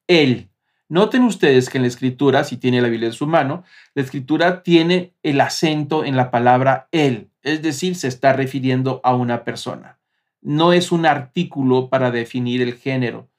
[0.08, 0.50] Él
[0.90, 3.62] Noten ustedes que en la escritura, si tiene la Biblia en su mano,
[3.94, 9.14] la escritura tiene el acento en la palabra él, es decir, se está refiriendo a
[9.14, 10.00] una persona.
[10.40, 13.30] No es un artículo para definir el género,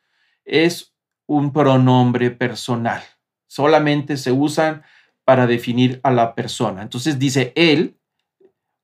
[0.45, 0.90] es
[1.27, 3.01] un pronombre personal.
[3.47, 4.84] Solamente se usan
[5.23, 6.81] para definir a la persona.
[6.81, 7.97] Entonces dice, él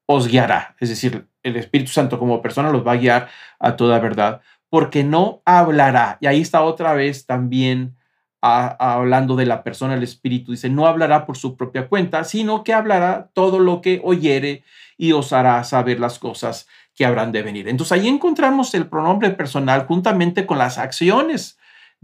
[0.06, 4.00] os guiará, es decir, el Espíritu Santo como persona los va a guiar a toda
[4.00, 6.18] verdad, porque no hablará.
[6.22, 7.98] Y ahí está otra vez también
[8.40, 12.74] hablando de la persona, el espíritu, dice, no hablará por su propia cuenta, sino que
[12.74, 14.64] hablará todo lo que oyere
[14.98, 17.68] y os hará saber las cosas que habrán de venir.
[17.68, 21.58] Entonces ahí encontramos el pronombre personal juntamente con las acciones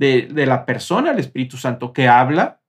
[0.03, 2.61] de, la persona, el Espíritu Santo, que habla.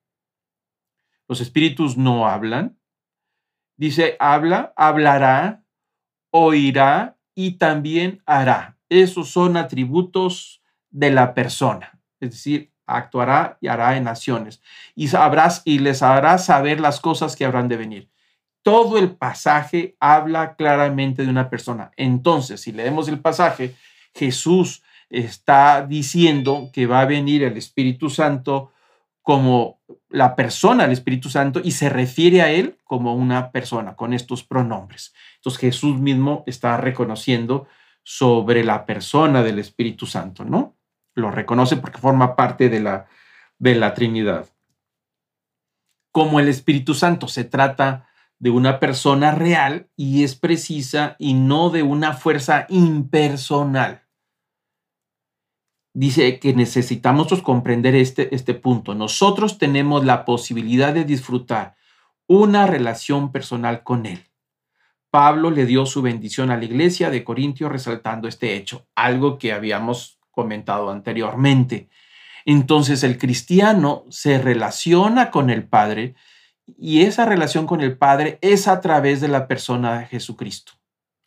[1.26, 2.78] Los espíritus no hablan.
[3.76, 5.64] Dice, habla, hablará,
[6.30, 8.78] oirá y también hará.
[8.88, 11.98] Esos son atributos de la persona.
[12.20, 14.62] Es decir, actuará y hará en naciones,
[14.94, 18.10] y sabrás y les hará saber las cosas que habrán de venir.
[18.62, 21.90] Todo el pasaje habla claramente de una persona.
[21.96, 23.74] Entonces, si leemos el pasaje,
[24.14, 24.82] Jesús
[25.18, 28.72] está diciendo que va a venir el Espíritu Santo
[29.22, 34.12] como la persona del Espíritu Santo y se refiere a él como una persona con
[34.12, 35.14] estos pronombres.
[35.36, 37.66] Entonces Jesús mismo está reconociendo
[38.02, 40.76] sobre la persona del Espíritu Santo, ¿no?
[41.14, 43.06] lo reconoce porque forma parte de la,
[43.58, 44.46] de la Trinidad.
[46.10, 51.70] Como el Espíritu Santo se trata de una persona real y es precisa y no
[51.70, 54.03] de una fuerza impersonal.
[55.94, 58.94] Dice que necesitamos comprender este, este punto.
[58.94, 61.76] Nosotros tenemos la posibilidad de disfrutar
[62.26, 64.24] una relación personal con Él.
[65.10, 69.52] Pablo le dio su bendición a la iglesia de Corintio resaltando este hecho, algo que
[69.52, 71.88] habíamos comentado anteriormente.
[72.44, 76.16] Entonces el cristiano se relaciona con el Padre
[76.66, 80.72] y esa relación con el Padre es a través de la persona de Jesucristo.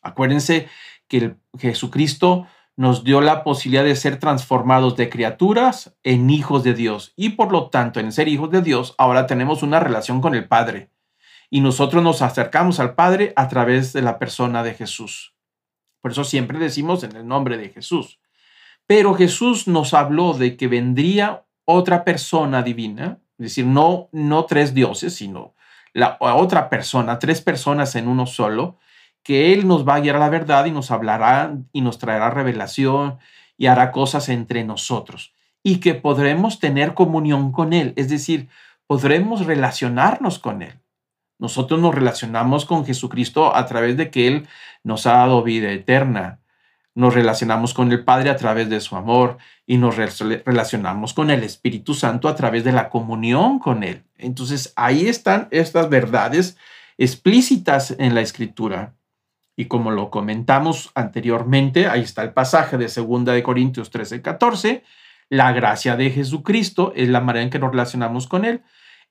[0.01, 0.67] Acuérdense
[1.07, 2.47] que Jesucristo
[2.77, 7.51] nos dio la posibilidad de ser transformados de criaturas en hijos de Dios y por
[7.51, 10.91] lo tanto en ser hijos de Dios ahora tenemos una relación con el Padre
[11.49, 15.33] y nosotros nos acercamos al Padre a través de la persona de Jesús.
[16.01, 18.19] Por eso siempre decimos en el nombre de Jesús.
[18.85, 24.73] Pero Jesús nos habló de que vendría otra persona divina, es decir, no, no tres
[24.73, 25.55] dioses, sino
[25.93, 28.77] la otra persona, tres personas en uno solo,
[29.27, 32.29] que Él nos va a guiar a la verdad y nos hablará y nos traerá
[32.29, 33.17] revelación
[33.57, 38.47] y hará cosas entre nosotros y que podremos tener comunión con Él, es decir,
[38.87, 40.79] podremos relacionarnos con Él.
[41.39, 44.47] Nosotros nos relacionamos con Jesucristo a través de que Él
[44.83, 46.39] nos ha dado vida eterna
[46.97, 49.37] nos relacionamos con el Padre a través de su amor
[49.67, 54.03] y nos relacionamos con el Espíritu Santo a través de la comunión con Él.
[54.17, 56.57] Entonces ahí están estas verdades
[56.97, 58.95] explícitas en la Escritura.
[59.57, 64.83] Y como lo comentamos anteriormente, ahí está el pasaje de 2 de Corintios 13, 14,
[65.29, 68.61] la gracia de Jesucristo es la manera en que nos relacionamos con Él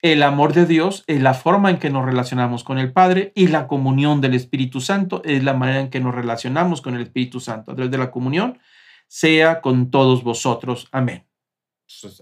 [0.03, 3.49] el amor de Dios es la forma en que nos relacionamos con el Padre y
[3.49, 7.41] la comunión del Espíritu Santo es la manera en que nos relacionamos con el Espíritu
[7.41, 7.73] Santo.
[7.73, 8.59] A través de la comunión,
[9.09, 10.89] sea con todos vosotros.
[10.93, 11.27] Amén.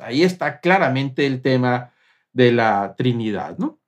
[0.00, 1.92] ahí está claramente el tema
[2.32, 3.80] de la Trinidad, ¿no?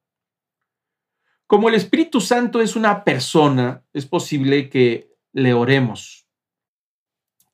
[1.46, 6.26] Como el Espíritu Santo es una persona, es posible que le oremos.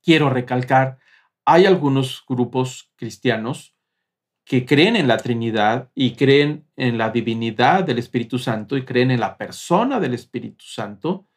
[0.02, 0.98] Quiero recalcar,
[1.44, 3.76] hay algunos grupos cristianos
[4.44, 9.10] que creen en la Trinidad y creen en la divinidad del Espíritu Santo y creen
[9.10, 11.28] en la persona del Espíritu Santo,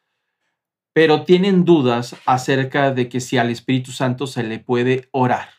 [0.94, 5.50] pero tienen dudas acerca de que si al Espíritu Santo se le puede orar.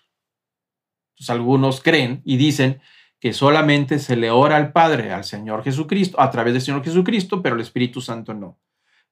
[1.30, 2.82] algunos creen y dicen
[3.20, 7.42] que solamente se le ora al Padre, al Señor Jesucristo, a través del Señor Jesucristo,
[7.42, 8.60] pero el Espíritu Santo no.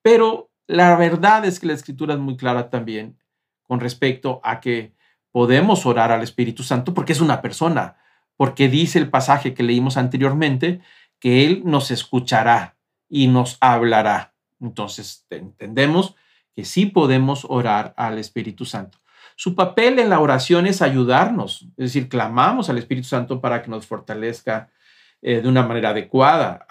[0.01, 3.17] Pero la verdad es que la Escritura es muy clara también
[3.63, 4.93] con respecto a que
[5.31, 7.97] podemos orar al Espíritu Santo porque es una persona,
[8.37, 10.81] porque dice el pasaje que leímos anteriormente
[11.19, 12.77] que Él nos escuchará
[13.09, 14.33] y nos hablará.
[14.61, 16.15] Entonces entendemos
[16.55, 18.99] que sí podemos orar al Espíritu Santo.
[19.35, 23.69] Su papel en la oración es ayudarnos, es decir, clamamos al Espíritu Santo para que
[23.69, 24.69] nos fortalezca
[25.21, 26.65] eh, de una manera adecuada,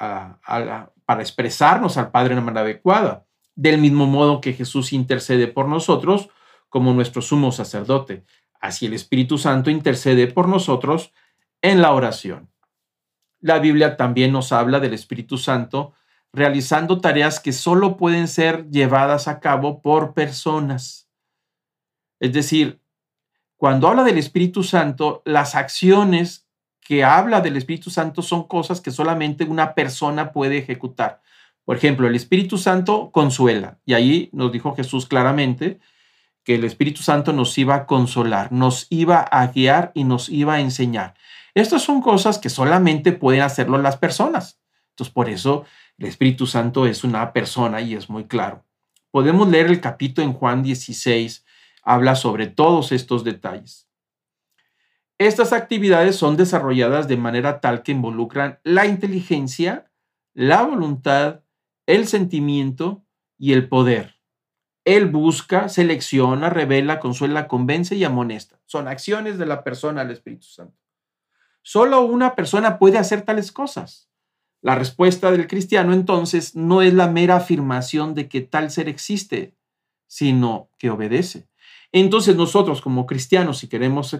[1.05, 5.69] para expresarnos al Padre de una manera adecuada, del mismo modo que Jesús intercede por
[5.69, 6.31] nosotros
[6.69, 8.25] como nuestro sumo sacerdote.
[8.61, 11.13] Así el Espíritu Santo intercede por nosotros
[11.61, 12.49] en la oración.
[13.41, 15.93] La Biblia también nos habla del Espíritu Santo
[16.33, 21.04] realizando tareas que solo pueden ser llevadas a cabo por personas.
[22.25, 22.81] Es decir,
[23.59, 26.49] cuando habla del Espíritu Santo, las acciones
[26.81, 31.21] que habla del Espíritu Santo son cosas que solamente una persona puede ejecutar.
[31.67, 33.79] Por ejemplo, el Espíritu Santo consuela.
[33.85, 35.81] Y ahí nos dijo Jesús claramente
[36.45, 40.55] que el Espíritu Santo nos iba a consolar, nos iba a guiar y nos iba
[40.55, 41.13] a enseñar.
[41.53, 44.59] Estas son cosas que solamente pueden hacerlo las personas.
[44.93, 45.67] Entonces, por eso
[45.99, 48.65] el Espíritu Santo es una persona y es muy claro.
[49.11, 51.44] Podemos leer el capítulo en Juan 16,
[51.85, 53.89] habla sobre todos estos detalles.
[55.19, 59.91] Estas actividades son desarrolladas de manera tal que involucran la inteligencia,
[60.33, 61.43] la voluntad,
[61.87, 63.05] el sentimiento
[63.39, 64.17] y el poder.
[64.85, 68.61] Él busca, selecciona, revela, consuela, convence y amonesta.
[68.67, 70.77] Son acciones de la persona al Espíritu Santo.
[71.63, 74.11] Solo una persona puede hacer tales cosas.
[74.61, 79.55] La respuesta del cristiano entonces no es la mera afirmación de que tal ser existe,
[80.07, 81.49] sino que obedece.
[81.95, 84.19] Entonces nosotros como cristianos, si queremos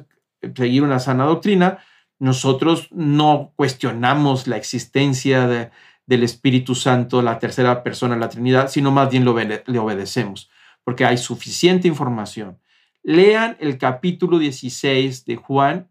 [0.55, 1.81] seguir una sana doctrina,
[2.21, 5.73] nosotros no cuestionamos la existencia
[6.07, 10.49] del Espíritu Santo, la tercera persona de la Trinidad, sino más bien le obedecemos,
[10.85, 12.61] porque hay suficiente información.
[13.03, 15.91] Lean el capítulo 16 de Juan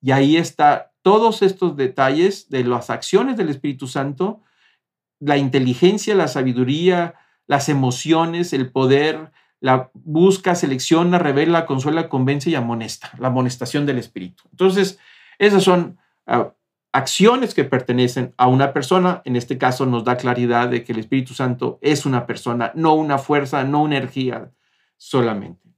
[0.00, 4.42] y ahí está todos estos detalles de las acciones del Espíritu Santo,
[5.20, 7.14] la inteligencia, la sabiduría,
[7.46, 9.30] las emociones, el poder,
[9.62, 14.42] la busca, selecciona, revela, consuela, convence y amonesta, la amonestación del Espíritu.
[14.50, 14.98] Entonces,
[15.38, 16.52] esas son ah,
[16.90, 19.22] acciones que pertenecen a una persona.
[19.24, 22.94] En este caso nos da claridad de que el Espíritu Santo es una persona, no
[22.94, 24.50] una fuerza, no una energía
[24.96, 25.70] solamente.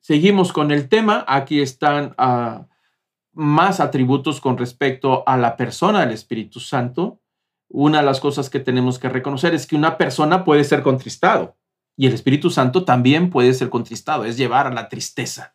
[0.00, 1.24] Seguimos con el tema.
[1.28, 2.14] Aquí están...
[2.18, 2.64] Uh,
[3.36, 7.20] más atributos con respecto a la persona del Espíritu Santo,
[7.68, 11.54] una de las cosas que tenemos que reconocer es que una persona puede ser contristado
[11.96, 15.54] y el Espíritu Santo también puede ser contristado, es llevar a la tristeza.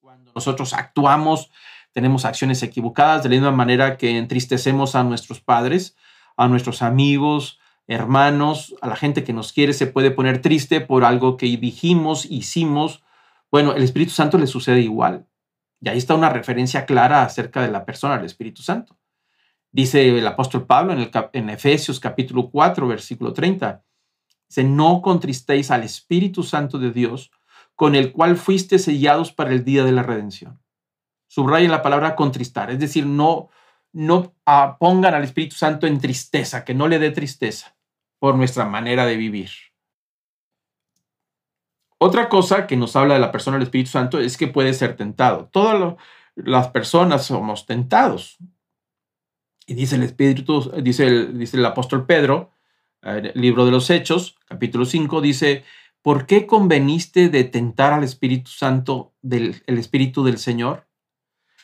[0.00, 1.50] Cuando nosotros actuamos,
[1.92, 5.96] tenemos acciones equivocadas de la misma manera que entristecemos a nuestros padres,
[6.36, 11.04] a nuestros amigos, hermanos, a la gente que nos quiere, se puede poner triste por
[11.04, 13.02] algo que dijimos, hicimos.
[13.50, 15.26] Bueno, el Espíritu Santo le sucede igual.
[15.80, 18.98] Y ahí está una referencia clara acerca de la persona del Espíritu Santo.
[19.72, 23.82] Dice el apóstol Pablo en, el, Efesios capítulo 4, versículo 30.
[24.48, 27.30] Dice, no contristéis al Espíritu Santo de Dios,
[27.74, 30.60] con el cual fuiste sellados para el día de la redención.
[31.28, 33.50] Subrayen la palabra contristar, es decir, no,
[33.92, 34.34] no
[34.80, 37.76] pongan al Espíritu Santo en tristeza, que no le dé tristeza
[38.18, 39.50] por nuestra manera de vivir.
[41.98, 44.96] Otra cosa que nos habla de la persona del Espíritu Santo es que puede ser
[44.96, 45.46] tentado.
[45.46, 45.96] Todas
[46.36, 48.38] las personas somos tentados.
[49.66, 52.52] Y dice el Espíritu, dice el, dice el apóstol Pedro,
[53.02, 55.64] el libro de los Hechos, capítulo 5, dice,
[56.02, 60.86] ¿por qué conveniste de tentar al Espíritu Santo, del el Espíritu del Señor?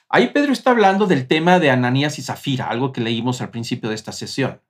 [0.09, 3.89] Ahí Pedro está hablando del tema de Ananías y Zafira, algo que leímos al principio
[3.89, 4.61] de esta sesión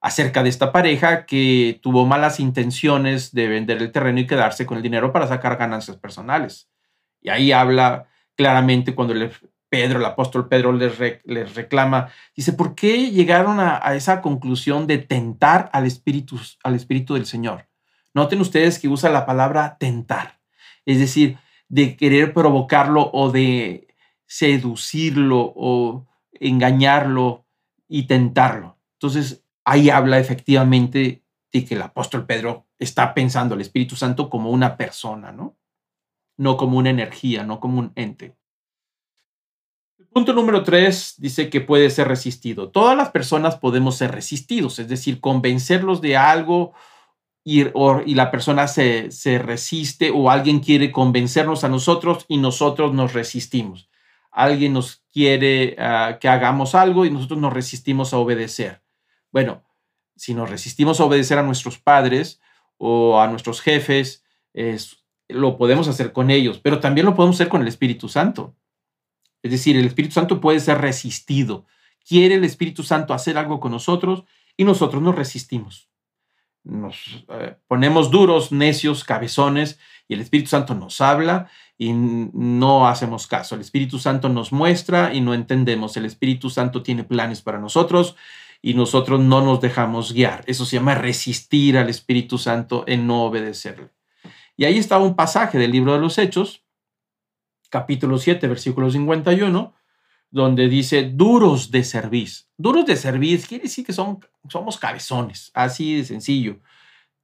[0.00, 4.78] acerca de esta pareja que tuvo malas intenciones de vender el terreno y quedarse con
[4.78, 6.70] el dinero para sacar ganancias personales.
[7.20, 9.14] Y ahí habla claramente cuando
[9.70, 10.98] Pedro, el apóstol Pedro les,
[11.54, 17.24] reclama, dice, ¿por qué llegaron a, esa conclusión de tentar al espíritu, al espíritu del
[17.24, 17.68] Señor?
[18.12, 20.40] Noten ustedes que usa la palabra tentar,
[20.84, 23.94] es decir, de querer provocarlo o de
[24.26, 27.46] seducirlo o engañarlo
[27.88, 28.76] y tentarlo.
[28.94, 34.50] Entonces, ahí habla efectivamente de que el apóstol Pedro está pensando al Espíritu Santo como
[34.50, 35.56] una persona, ¿no?
[36.36, 38.39] No como una energía, no como un ente.
[40.12, 42.70] Punto número tres dice que puede ser resistido.
[42.70, 46.72] Todas las personas podemos ser resistidos, es decir, convencerlos de algo
[47.44, 52.92] y, y la persona se, se resiste o alguien quiere convencernos a nosotros y nosotros
[52.92, 53.88] nos resistimos.
[54.32, 58.82] Alguien nos quiere ah, que hagamos algo y nosotros nos resistimos a obedecer.
[59.30, 59.62] Bueno,
[60.16, 62.40] si nos resistimos a obedecer a nuestros padres
[62.78, 64.24] o a nuestros jefes,
[65.28, 68.56] lo podemos hacer con ellos, pero también lo podemos hacer con el Espíritu Santo.
[69.42, 71.66] Es decir, el Espíritu Santo puede ser resistido.
[72.06, 74.24] Quiere el Espíritu Santo hacer algo con nosotros
[74.56, 75.88] y nosotros nos resistimos.
[76.62, 79.78] Nos eh, ponemos duros, necios, cabezones
[80.08, 83.54] y el Espíritu Santo nos habla y no hacemos caso.
[83.54, 85.96] El Espíritu Santo nos muestra y no entendemos.
[85.96, 88.16] El Espíritu Santo tiene planes para nosotros
[88.60, 90.44] y nosotros no nos dejamos guiar.
[90.46, 93.88] Eso se llama resistir al Espíritu Santo en no obedecerle.
[94.56, 96.62] Y ahí está un pasaje del libro de los Hechos,
[97.70, 99.74] capítulo 7, versículo 51,
[100.30, 102.46] donde dice duros de servicio.
[102.58, 106.58] Duros de servicio quiere decir que son, somos cabezones, así de sencillo,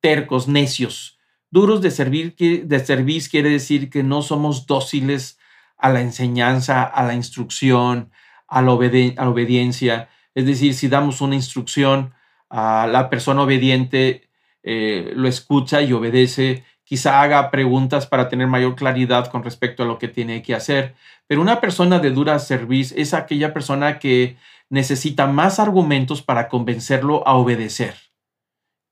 [0.00, 1.18] tercos, necios.
[1.50, 5.38] Duros de servir, de servicio quiere decir que no somos dóciles
[5.76, 8.10] a la enseñanza, a la instrucción,
[8.48, 10.08] a la, obediencia.
[10.34, 12.14] Es decir, si damos una instrucción
[12.48, 14.28] a la persona obediente,
[14.62, 19.86] eh, lo escucha y obedece quizá haga preguntas para tener mayor claridad con respecto a
[19.86, 20.94] lo que tiene que hacer.
[21.26, 24.36] Pero una persona de dura servicio es aquella persona que
[24.70, 27.96] necesita más argumentos para convencerlo a obedecer.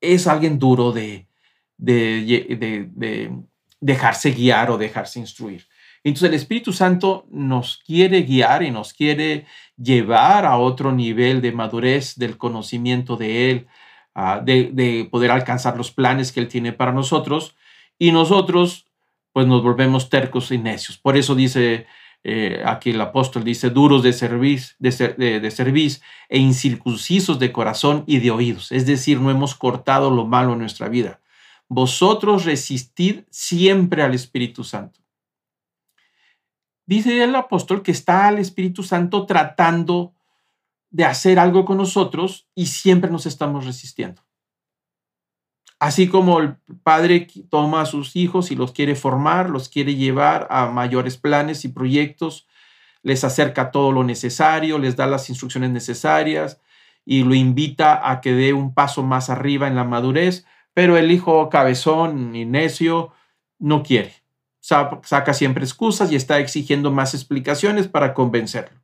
[0.01, 1.27] Es alguien duro de,
[1.77, 3.31] de, de,
[3.79, 5.65] dejarse guiar o dejarse instruir.
[6.03, 9.45] Entonces el Espíritu Santo nos quiere guiar y nos quiere
[9.77, 13.67] llevar a otro nivel de madurez del conocimiento de Él,
[14.13, 17.55] ah, de, poder alcanzar los planes que Él tiene para nosotros
[17.97, 18.85] y nosotros
[19.31, 20.97] pues nos volvemos tercos y necios.
[20.97, 21.87] Por eso dice
[22.27, 24.11] eh, aquí el apóstol, dice, duros de
[24.79, 25.95] de,
[26.27, 28.71] e incircuncisos de corazón y de oídos.
[28.71, 31.21] Es decir, no hemos cortado lo malo en nuestra vida.
[31.67, 35.01] Vosotros resistid siempre al Espíritu Santo.
[36.87, 40.15] Dice el apóstol que está el Espíritu Santo tratando
[40.89, 44.24] de hacer algo con nosotros y siempre nos estamos resistiendo.
[45.85, 50.47] Así como el padre toma a sus hijos y los quiere formar, los quiere llevar
[50.49, 52.47] a mayores planes y proyectos,
[53.03, 56.59] les acerca todo lo necesario, les da las instrucciones necesarias
[57.05, 61.11] y lo invita a que dé un paso más arriba en la madurez, pero el
[61.11, 63.13] hijo cabezón y necio
[63.59, 64.23] no quiere.
[64.61, 68.81] Saca siempre excusas y está exigiendo más explicaciones para convencerlo.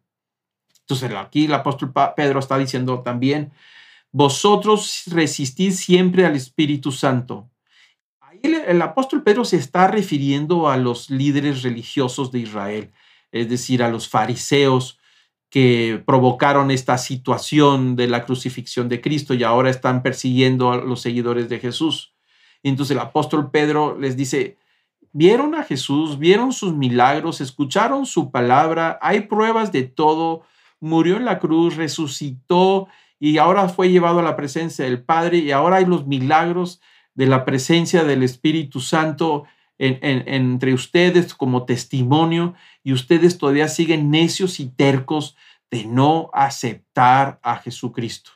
[0.81, 3.53] Entonces aquí el apóstol Pedro está diciendo también,
[4.11, 7.49] vosotros resistid siempre al Espíritu Santo.
[8.19, 12.91] Ahí el, apóstol Pedro se está refiriendo a los líderes religiosos de Israel,
[13.31, 14.99] es decir, a los fariseos
[15.49, 21.01] que provocaron esta situación de la crucifixión de Cristo y ahora están persiguiendo a los
[21.01, 22.13] seguidores de Jesús.
[22.63, 24.57] Entonces el apóstol Pedro les dice,
[25.11, 30.43] vieron a Jesús, vieron sus milagros, escucharon su palabra, hay pruebas de todo,
[30.79, 32.87] murió en la cruz, resucitó
[33.23, 36.81] y ahora fue llevado a la presencia del Padre y ahora hay los milagros
[37.13, 39.43] de la presencia del Espíritu Santo
[39.77, 45.35] entre ustedes como testimonio y ustedes todavía siguen necios y tercos
[45.69, 48.31] de no aceptar a Jesucristo.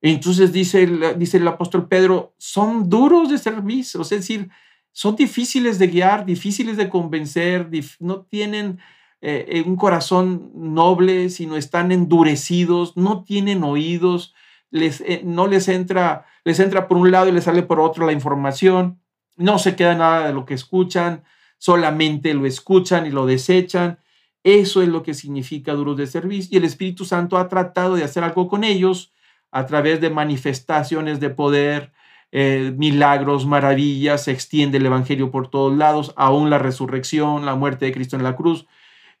[0.00, 4.48] Entonces dice el, dice el apóstol Pedro, son duros de servicio, es decir,
[4.92, 7.68] son difíciles de guiar, difíciles de convencer,
[7.98, 8.78] no tienen
[9.20, 14.34] eh, un corazón noble, sino están endurecidos, no tienen oídos,
[14.70, 18.06] les, eh, no les entra, les entra por un lado y les sale por otro
[18.06, 19.00] la información,
[19.36, 21.24] no se queda nada de lo que escuchan,
[21.58, 23.98] solamente lo escuchan y lo desechan.
[24.44, 26.50] Eso es lo que significa duros de servicio.
[26.52, 29.12] Y el Espíritu Santo ha tratado de hacer algo con ellos
[29.50, 31.92] a través de manifestaciones de poder,
[32.30, 37.86] eh, milagros, maravillas, se extiende el Evangelio por todos lados, aún la resurrección, la muerte
[37.86, 38.66] de Cristo en la cruz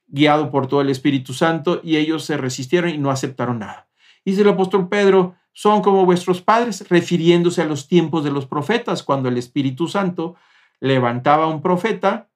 [0.08, 3.88] guiado por todo el Espíritu Santo, y ellos se resistieron y no aceptaron nada.
[4.24, 9.02] Dice el apóstol Pedro, son como vuestros padres, refiriéndose a los tiempos de los profetas,
[9.02, 10.36] cuando el Espíritu Santo
[10.80, 12.28] levantaba a un profeta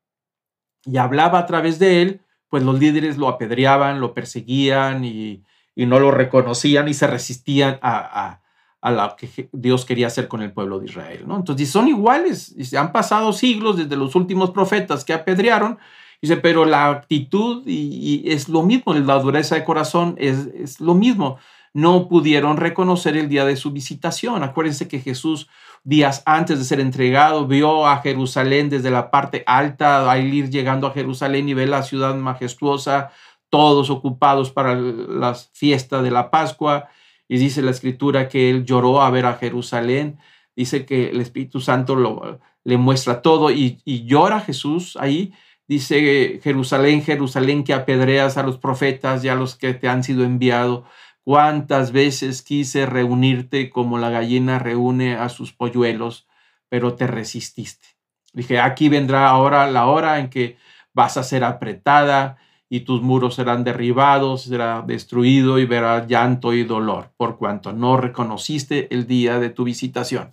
[0.85, 5.45] y hablaba a través de él, pues los líderes lo apedreaban, lo perseguían y,
[5.77, 8.41] no lo reconocían y se resistían a,
[8.81, 11.25] a, lo que Dios quería hacer con el pueblo de Israel.
[11.27, 11.37] ¿no?
[11.37, 15.79] Entonces, son iguales, han pasado siglos desde los últimos profetas que apedrearon
[16.23, 20.95] Dice, pero la actitud y, es lo mismo, la dureza de corazón es, es, lo
[20.95, 21.39] mismo.
[21.75, 24.45] No pudieron reconocer el día de su visitación.
[24.45, 25.49] Acuérdense que Jesús,
[25.83, 30.87] días antes de ser entregado, vio a Jerusalén desde la parte alta, al ir llegando
[30.87, 33.11] a Jerusalén y ve la ciudad majestuosa,
[33.51, 36.89] todos ocupados para la fiesta de la Pascua.
[37.27, 40.21] Y dice la escritura que él lloró a ver a Jerusalén.
[40.55, 45.33] Dice que el Espíritu Santo lo, le muestra todo y, y llora Jesús ahí
[45.73, 50.23] Dice Jerusalén, Jerusalén, que apedreas a los profetas y a los que te han sido
[50.23, 50.85] enviados.
[51.25, 56.29] Cuántas veces quise reunirte como la gallina reúne a sus polluelos,
[56.69, 57.89] pero te resististe.
[58.35, 60.59] Dije, aquí vendrá ahora la hora en que
[60.93, 62.37] vas a ser apretada
[62.69, 67.97] y tus muros serán derribados, será destruido y verás llanto y dolor, por cuanto no
[67.97, 70.33] reconociste el día de tu visitación.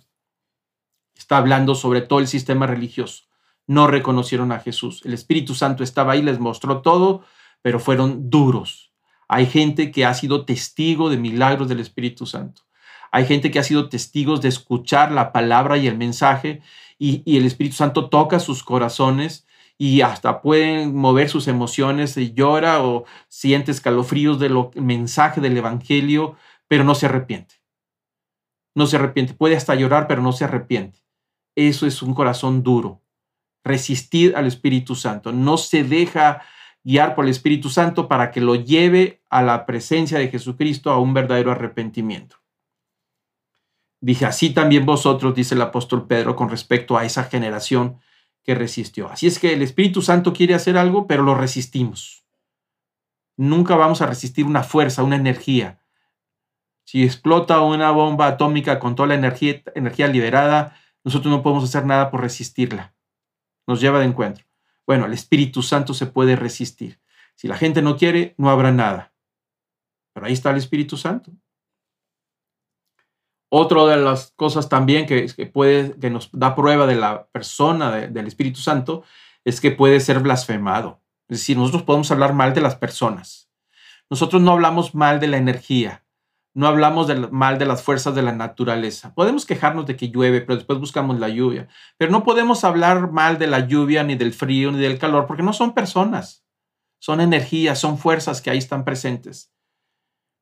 [1.16, 3.29] Está hablando sobre todo el sistema religioso.
[3.70, 5.02] No reconocieron a Jesús.
[5.04, 7.22] El Espíritu Santo estaba ahí, les mostró todo,
[7.62, 8.90] pero fueron duros
[9.32, 12.62] hay gente que ha sido testigo de milagros del Espíritu Santo.
[13.12, 16.62] Hay gente que ha sido testigos de escuchar la palabra y el mensaje
[16.98, 19.46] y, el Espíritu Santo toca sus corazones
[19.78, 26.34] y hasta pueden mover sus emociones y llora o siente escalofríos del mensaje del Evangelio,
[26.66, 27.54] pero no se arrepiente.
[28.74, 29.34] No se arrepiente.
[29.34, 30.98] Puede hasta llorar, pero no se arrepiente.
[31.54, 32.99] Eso es un corazón duro.
[33.64, 35.32] Resistir al Espíritu Santo.
[35.32, 36.42] No se deja
[36.82, 40.98] guiar por el Espíritu Santo para que lo lleve a la presencia de Jesucristo a
[40.98, 42.36] un verdadero arrepentimiento.
[44.00, 48.00] Dije, así también vosotros, dice el apóstol Pedro, con respecto a esa generación
[48.42, 49.10] que resistió.
[49.10, 52.24] Así es que el Espíritu Santo quiere hacer algo, pero lo resistimos.
[53.36, 55.80] Nunca vamos a resistir una fuerza, una energía.
[56.84, 62.10] Si explota una bomba atómica con toda la energía, liberada, nosotros no podemos hacer nada
[62.10, 62.94] por resistirla.
[63.66, 64.44] Nos lleva de encuentro.
[64.86, 67.00] Bueno, el Espíritu Santo se puede resistir.
[67.34, 69.14] Si la gente no quiere, no habrá nada.
[70.12, 71.32] Pero ahí está el Espíritu Santo.
[73.48, 78.26] Otra de las cosas también que, puede, que nos da prueba de la persona del
[78.26, 79.02] Espíritu Santo
[79.44, 81.00] es que puede ser blasfemado.
[81.28, 83.50] Es decir, nosotros podemos hablar mal de las personas.
[84.08, 86.04] Nosotros no hablamos mal de la energía
[86.52, 89.14] no hablamos mal de las fuerzas de la naturaleza.
[89.14, 91.68] Podemos quejarnos de que llueve, pero después buscamos la lluvia.
[91.96, 95.44] Pero no podemos hablar mal de la lluvia, ni del frío, ni del calor, porque
[95.44, 96.44] no son personas.
[96.98, 99.52] Son energías, son fuerzas que ahí están presentes.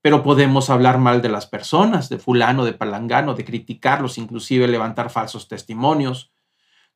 [0.01, 5.11] Pero podemos hablar mal de las personas, de fulano, de palangano, de criticarlos, inclusive levantar
[5.11, 6.33] falsos testimonios.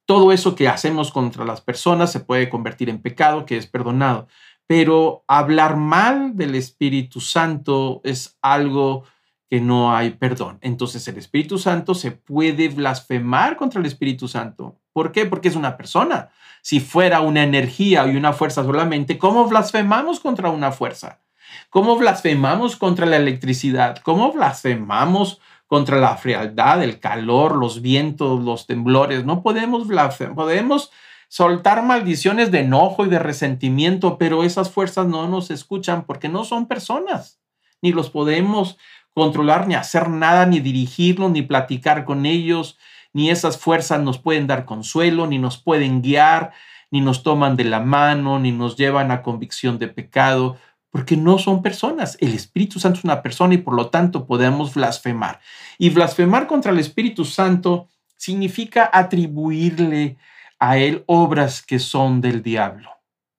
[0.07, 4.27] Todo eso que hacemos contra las personas se puede convertir en pecado que es perdonado
[4.75, 9.05] pero hablar mal del Espíritu Santo es algo
[9.51, 10.57] que no hay perdón.
[10.63, 14.79] Entonces el Espíritu Santo se puede blasfemar contra el Espíritu Santo.
[14.95, 15.27] ¿Por qué?
[15.27, 16.31] Porque es una persona.
[16.63, 21.21] Si fuera una energía y una fuerza solamente, ¿cómo blasfemamos contra una fuerza?
[21.69, 23.99] ¿Cómo blasfemamos contra la electricidad?
[23.99, 29.27] ¿Cómo blasfemamos contra la frialdad, el calor, los vientos, los temblores?
[29.27, 30.35] No podemos blasfemar.
[30.35, 30.91] Podemos
[31.33, 36.45] soltar maldiciones de enojo y de resentimiento, pero esas fuerzas no nos escuchan porque no
[36.45, 37.41] son personas,
[37.81, 38.77] ni los podemos
[39.15, 42.77] controlar, ni hacer nada, ni dirigirlos, ni platicar con ellos,
[43.15, 46.53] ni esas fuerzas nos pueden dar consuelo, ni nos pueden guiar,
[46.91, 50.59] ni nos toman de la mano, ni nos llevan a convicción de pecado,
[50.91, 52.19] porque no son personas.
[52.21, 55.41] El Espíritu Santo es una persona y por lo tanto podemos blasfemar.
[55.79, 60.19] Y blasfemar contra el Espíritu Santo significa atribuirle
[60.63, 62.89] a él obras que son del diablo.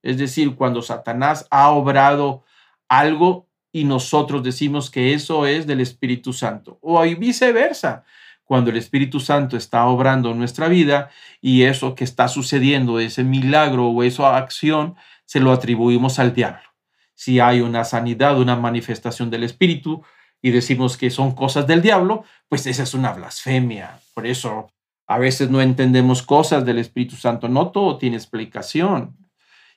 [0.02, 2.44] Es decir, cuando Satanás ha obrado
[2.90, 6.80] algo y nosotros decimos que eso es del Espíritu Santo.
[6.82, 8.04] O viceversa,
[8.44, 13.24] cuando el Espíritu Santo está obrando en nuestra vida y eso que está sucediendo, ese
[13.24, 16.74] milagro o esa acción, se lo atribuimos al diablo.
[17.16, 20.04] Si hay una sanidad, una manifestación del Espíritu
[20.42, 24.02] y decimos que son cosas del diablo, pues esa es una blasfemia.
[24.14, 24.73] Por eso
[25.08, 29.18] a veces no entendemos cosas del Espíritu Santo, no todo tiene explicación.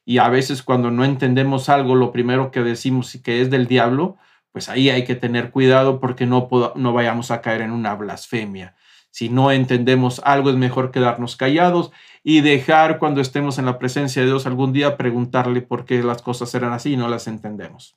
[0.04, 4.16] Y a veces cuando no entendemos algo, lo primero que decimos que es del diablo,
[4.52, 8.76] pues ahí hay que tener cuidado porque no, no vayamos a caer en una blasfemia.
[9.10, 11.90] Si no entendemos algo, es mejor quedarnos callados
[12.22, 16.22] y dejar cuando estemos en la presencia de Dios algún día preguntarle por qué las
[16.22, 17.96] cosas eran así y no las entendemos.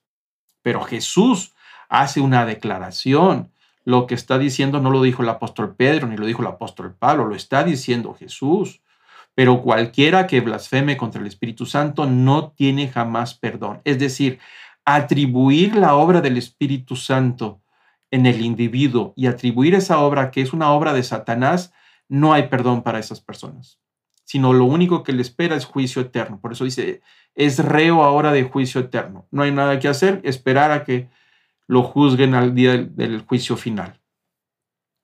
[0.61, 1.53] Pero Jesús
[1.89, 3.51] hace una declaración
[3.90, 6.94] lo que está diciendo no lo dijo el apóstol Pedro ni lo dijo el apóstol
[6.94, 8.84] Pablo, lo está diciendo Jesús.
[9.34, 13.82] Pero cualquiera que blasfeme contra el Espíritu Santo no tiene jamás perdón.
[13.86, 14.38] Es decir,
[14.86, 17.64] atribuir la obra del Espíritu Santo
[18.12, 21.74] en el individuo y atribuir esa obra que es una obra de Satanás,
[22.08, 23.80] no hay perdón para esas personas,
[24.24, 26.40] sino lo único que le espera es juicio eterno.
[26.40, 27.02] Por eso dice,
[27.34, 29.26] es reo ahora de juicio eterno.
[29.32, 31.10] No hay nada que hacer, esperar a que
[31.70, 34.01] lo juzguen al día del, juicio final.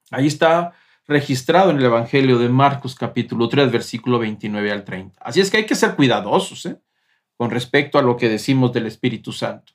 [0.10, 0.74] Ahí está
[1.08, 5.22] registrado en el Evangelio de Marcos capítulo 3, versículo 29 al 30.
[5.24, 6.82] Así es que hay que ser cuidadosos ¿eh?
[7.38, 9.74] con respecto a lo que decimos del Espíritu Santo.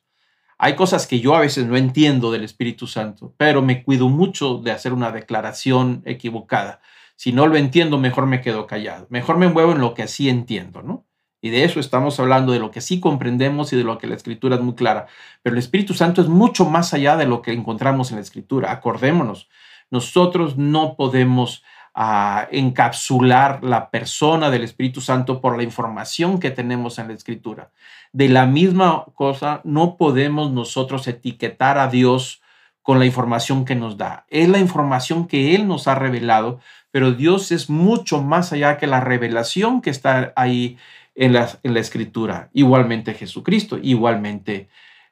[0.58, 4.58] Hay cosas que yo a veces no entiendo del Espíritu Santo, pero me cuido mucho
[4.58, 6.80] de hacer una declaración equivocada.
[7.14, 9.06] Si no lo entiendo, mejor me quedo callado.
[9.10, 11.06] Mejor me muevo en lo que sí entiendo, ¿no?
[11.42, 14.14] Y de eso estamos hablando, de lo que sí comprendemos y de lo que la
[14.14, 15.06] escritura es muy clara.
[15.42, 18.72] Pero el Espíritu Santo es mucho más allá de lo que encontramos en la escritura.
[18.72, 19.48] Acordémonos,
[19.90, 21.64] nosotros no podemos
[21.94, 27.70] ah, encapsular la persona del Espíritu Santo por la información que tenemos en la escritura.
[28.12, 32.42] De la misma cosa, no podemos nosotros etiquetar a Dios
[32.82, 34.26] con la información que nos da.
[34.28, 36.60] Es la información que Él nos ha revelado,
[36.90, 40.76] pero Dios es mucho más allá que la revelación que está ahí
[41.14, 42.50] en la, en la escritura.
[42.52, 44.68] Igualmente Jesucristo, igualmente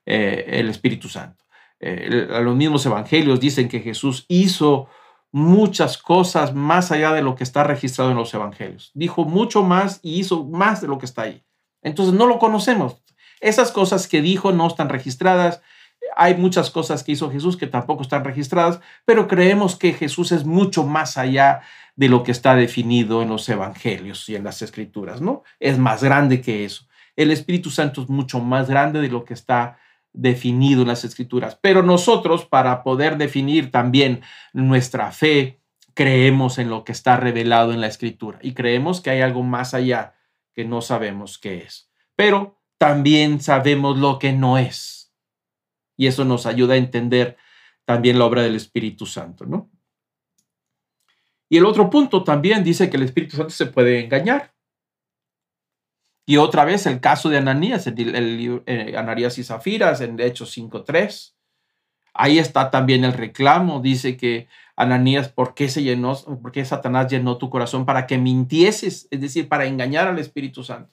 [0.06, 1.44] eh, el Espíritu Santo.
[1.80, 4.88] Eh, los mismos evangelios dicen que Jesús hizo
[5.30, 8.90] muchas cosas más allá de lo que está registrado en los evangelios.
[8.94, 11.44] Dijo mucho más y hizo más de lo que está ahí.
[11.82, 12.96] Entonces no lo conocemos.
[13.40, 15.62] Esas cosas que dijo no están registradas.
[16.16, 20.44] Hay muchas cosas que hizo Jesús que tampoco están registradas, pero creemos que Jesús es
[20.44, 21.60] mucho más allá
[21.96, 25.42] de lo que está definido en los evangelios y en las escrituras, ¿no?
[25.58, 26.86] Es más grande que eso.
[27.16, 29.78] El Espíritu Santo es mucho más grande de lo que está
[30.12, 31.58] definido en las escrituras.
[31.60, 35.60] Pero nosotros, para poder definir también nuestra fe,
[35.94, 39.74] creemos en lo que está revelado en la escritura y creemos que hay algo más
[39.74, 40.14] allá
[40.54, 41.90] que no sabemos qué es.
[42.14, 44.97] Pero también sabemos lo que no es.
[45.98, 47.36] Y eso nos ayuda a entender
[47.84, 49.70] también la obra del Espíritu Santo, ¿no?
[51.50, 54.54] Y el otro punto también dice que el Espíritu Santo se puede engañar.
[56.24, 61.34] Y otra vez el caso de Ananías, el, eh, Ananías y Zafiras en Hechos 5.3.
[62.12, 63.80] Ahí está también el reclamo.
[63.80, 64.46] Dice que
[64.76, 67.86] Ananías, ¿por qué se llenó, por qué Satanás llenó tu corazón?
[67.86, 70.92] Para que mintieses, es decir, para engañar al Espíritu Santo.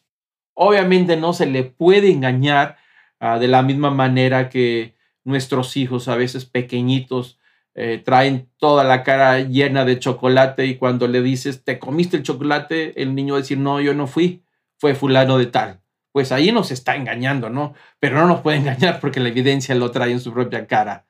[0.53, 2.77] Obviamente no se le puede engañar
[3.19, 4.94] ah, de la misma manera que
[5.25, 7.39] nuestros hijos, a veces pequeñitos,
[7.73, 12.23] eh, traen toda la cara llena de chocolate y cuando le dices, ¿te comiste el
[12.23, 13.01] chocolate?
[13.01, 14.45] El niño va a decir, no, yo no fui
[14.77, 15.81] fue fulano de tal.
[16.11, 17.73] Pues ahí nos está engañando, ¿no?
[17.99, 21.05] Pero no nos puede engañar porque la evidencia lo trae en su propia cara.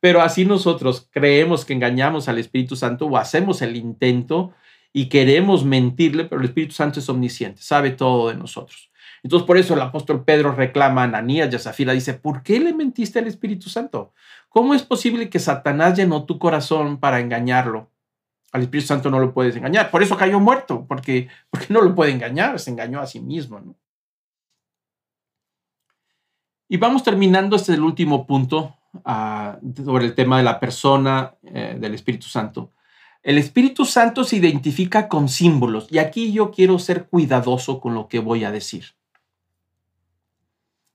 [0.00, 4.52] Pero así nosotros creemos que engañamos al Espíritu Santo o hacemos el intento
[4.92, 8.90] y queremos mentirle, pero el Espíritu Santo es omnisciente, sabe todo de nosotros.
[9.24, 12.60] Entonces, por eso el apóstol Pedro reclama a Ananías y a Zafira, dice, ¿por qué
[12.60, 14.12] le mentiste al Espíritu Santo?
[14.50, 17.90] ¿Cómo es posible que Satanás llenó tu corazón para engañarlo?
[18.52, 19.90] Al Espíritu Santo no lo puedes engañar.
[19.90, 23.58] Por eso cayó muerto, porque, porque no lo puede engañar, se engañó a sí mismo.
[23.60, 23.74] ¿no?
[26.68, 31.34] Y vamos terminando, este es el último punto uh, sobre el tema de la persona
[31.42, 32.72] eh, del Espíritu Santo.
[33.22, 38.06] El Espíritu Santo se identifica con símbolos y aquí yo quiero ser cuidadoso con lo
[38.06, 38.84] que voy a decir.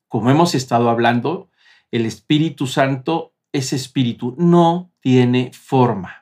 [0.09, 1.49] Como hemos estado hablando,
[1.91, 6.19] el Espíritu Santo es espíritu, no tiene forma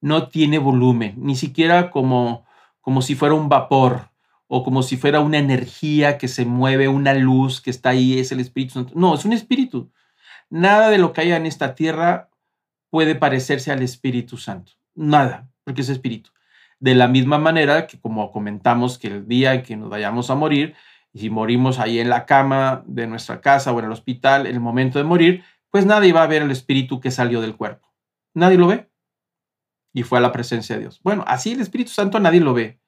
[0.00, 2.46] no tiene volumen, ni siquiera como,
[2.80, 4.10] como si fuera un vapor
[4.46, 8.32] o como si fuera una energía que se mueve, una luz que está ahí, es
[8.32, 8.92] el Espíritu Santo.
[8.96, 9.92] No, es un espíritu.
[10.48, 12.30] Nada de lo que haya en esta tierra
[12.88, 14.72] puede parecerse al Espíritu Santo.
[14.94, 16.30] Nada, porque es espíritu.
[16.80, 20.34] De la misma manera que como comentamos que el día en que nos vayamos a
[20.34, 20.74] morir,
[21.12, 24.54] y si morimos ahí en la cama de nuestra casa o en el hospital, en
[24.54, 27.88] el momento de morir, pues nadie va a ver el espíritu que salió del cuerpo.
[28.34, 28.88] Nadie lo ve
[29.92, 31.00] y fue a la presencia de Dios.
[31.02, 32.80] Bueno, así el Espíritu Santo nadie lo ve.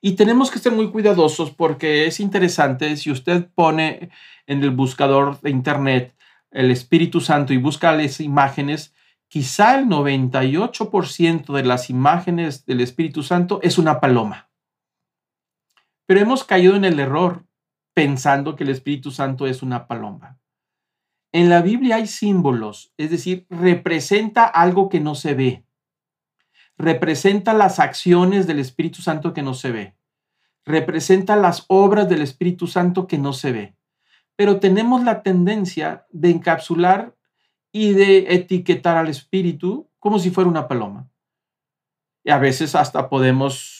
[0.00, 4.10] Y tenemos que ser muy cuidadosos porque es interesante si usted pone
[4.46, 6.14] en el buscador de Internet
[6.50, 8.94] el Espíritu Santo y busca las imágenes,
[9.28, 14.50] quizá el 98% de las imágenes del Espíritu Santo es una paloma.
[16.06, 17.44] Pero hemos caído en el error
[17.94, 20.38] pensando que el Espíritu Santo es una paloma.
[21.32, 25.66] En la Biblia hay símbolos, es decir, representa algo que no se ve
[26.78, 29.96] representa las acciones del Espíritu Santo que no se ve,
[30.64, 33.76] representa las obras del Espíritu Santo que no se ve.
[34.36, 37.14] Pero tenemos la tendencia de encapsular
[37.72, 41.08] y de etiquetar al Espíritu como si fuera una paloma.
[42.22, 43.75] Y a veces hasta podemos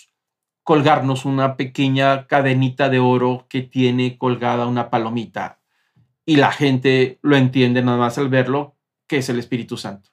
[0.67, 5.61] colgarnos una pequeña cadenita de oro que tiene colgada una palomita.
[6.25, 8.75] Y la gente lo entiende nada más al verlo,
[9.07, 10.11] que es el Espíritu Santo.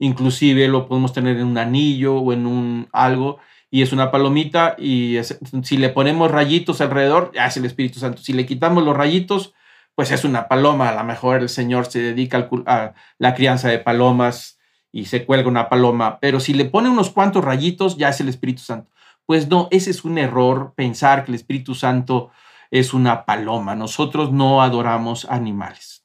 [0.00, 3.38] Inclusive lo podemos tener en un anillo o en un algo
[3.70, 5.18] y es una palomita y
[5.62, 8.20] si le ponemos rayitos alrededor, ya es el Espíritu Santo.
[8.20, 9.54] Si le quitamos los rayitos,
[9.94, 10.88] pues es una paloma.
[10.88, 14.58] A lo mejor el Señor se dedica a la crianza de palomas
[14.90, 16.18] y se cuelga una paloma.
[16.18, 18.90] Pero si le pone unos cuantos rayitos, ya es el Espíritu Santo.
[19.30, 22.32] Pues no, ese es un error pensar que el Espíritu Santo
[22.68, 23.76] es una paloma.
[23.76, 26.04] Nosotros no adoramos animales.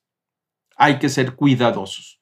[0.78, 2.22] Hay que ser cuidadosos.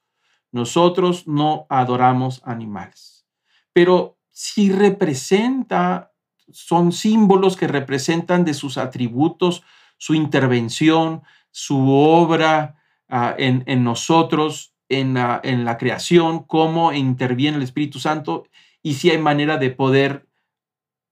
[0.53, 3.27] Nosotros no adoramos animales,
[3.73, 6.13] pero sí representa
[6.49, 9.61] son símbolos que representan de sus atributos,
[9.97, 17.63] su intervención, su obra ah, en, nosotros, en la, en la creación, cómo interviene el
[17.63, 18.45] Espíritu Santo
[18.81, 20.29] y si hay manera de poder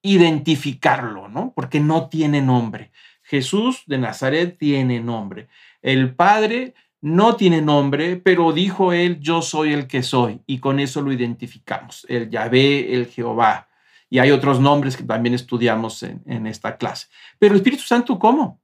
[0.02, 1.54] identificarlo, ¿no?
[1.56, 2.92] Porque no tiene nombre.
[3.24, 5.48] Jesús de Nazaret tiene nombre.
[5.82, 10.80] El Padre no tiene nombre, pero dijo él, yo soy el que soy, y con
[10.80, 13.70] eso lo identificamos, el Yahvé, el Jehová.
[14.10, 17.08] Y hay otros nombres que también estudiamos en, en esta clase.
[17.40, 18.62] Pero el Espíritu Santo, ¿cómo?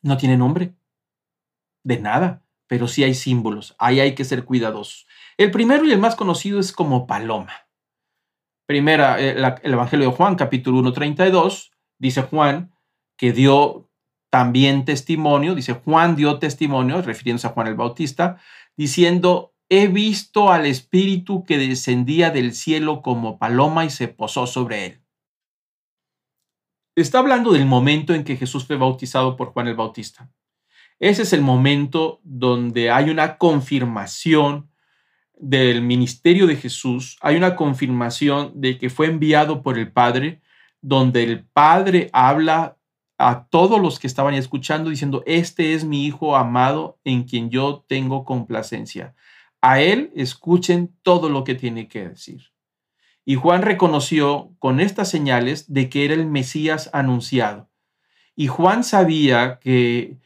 [0.00, 0.74] No tiene nombre.
[1.82, 3.74] De nada, pero sí hay símbolos.
[3.78, 5.08] Ahí hay que ser cuidadosos.
[5.36, 7.67] El primero y el más conocido es como paloma.
[8.68, 9.30] Primera, eh,
[9.62, 12.70] el Evangelio de Juan, capítulo 1, 32, dice Juan
[13.16, 13.88] que dio
[14.30, 18.38] también testimonio, dice Juan dio testimonio, refiriéndose a Juan el Bautista,
[18.76, 24.84] diciendo, he visto al Espíritu que descendía del cielo como paloma y se posó sobre
[24.84, 25.02] él.
[26.94, 30.30] Está hablando del momento en que Jesús fue bautizado por Juan el Bautista.
[30.98, 34.70] Ese es el momento donde hay una confirmación
[35.40, 40.40] del ministerio de Jesús, hay una confirmación de que fue enviado por el Padre,
[40.80, 42.76] donde el Padre habla
[43.18, 47.84] a todos los que estaban escuchando diciendo, este es mi Hijo amado en quien yo
[47.88, 49.14] tengo complacencia.
[49.60, 52.52] A él escuchen todo lo que tiene que decir.
[53.24, 57.68] Y Juan reconoció con estas señales de que era el Mesías anunciado.
[58.36, 60.16] Y Juan sabía que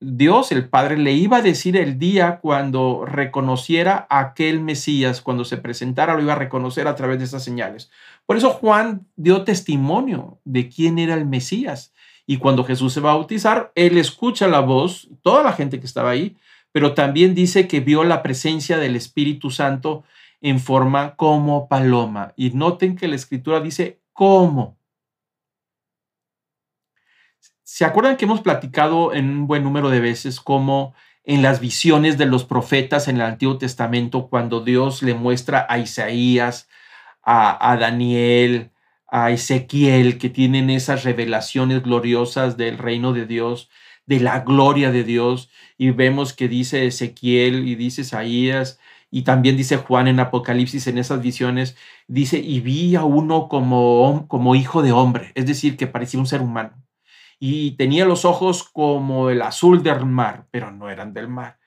[0.00, 5.44] Dios, el Padre, le iba a decir el día cuando reconociera a aquel Mesías, cuando
[5.44, 7.90] se presentara, lo iba a reconocer a través de esas señales.
[8.24, 11.92] Por eso Juan dio testimonio de quién era el Mesías.
[12.26, 15.86] Y cuando Jesús se va a bautizar, él escucha la voz, toda la gente que
[15.86, 16.36] estaba ahí,
[16.70, 20.04] pero también dice que vio la presencia del Espíritu Santo
[20.40, 22.34] en forma como paloma.
[22.36, 24.77] Y noten que la escritura dice cómo.
[27.78, 32.18] ¿Se acuerdan que hemos platicado en un buen número de veces cómo en las visiones
[32.18, 36.68] de los profetas en el Antiguo Testamento, cuando Dios le muestra a Isaías,
[37.22, 38.72] a, Daniel,
[39.06, 43.70] a Ezequiel, que tienen esas revelaciones gloriosas del reino de Dios,
[44.06, 49.56] de la gloria de Dios, y vemos que dice Ezequiel y dice Isaías, y también
[49.56, 51.76] dice Juan en Apocalipsis en esas visiones,
[52.08, 56.26] dice, y vi a uno como, como hijo de hombre, es decir, que parecía un
[56.26, 56.87] ser humano
[57.38, 61.58] y tenía los ojos como el azul del mar, pero no eran del mar.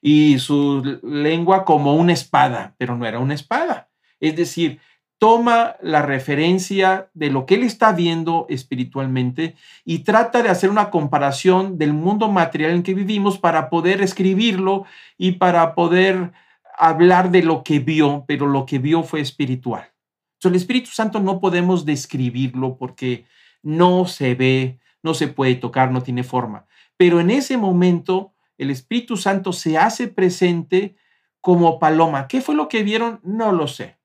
[0.00, 3.88] Y su lengua como una espada, pero no era una espada.
[4.20, 4.80] Es decir,
[5.18, 9.54] toma la referencia de lo que él está viendo espiritualmente
[9.84, 14.84] y trata de hacer una comparación del mundo material en que vivimos para poder escribirlo
[15.16, 16.32] y para poder
[16.76, 19.90] hablar de lo que vio, pero lo que vio fue espiritual.
[20.34, 23.24] Entonces, el Espíritu Santo no podemos describirlo porque
[23.62, 26.66] no se ve, no se puede tocar, no tiene forma.
[26.96, 30.96] Pero en ese momento el Espíritu Santo se hace presente
[31.40, 32.26] como paloma.
[32.26, 33.20] ¿Qué fue lo que vieron?
[33.22, 33.98] No lo sé,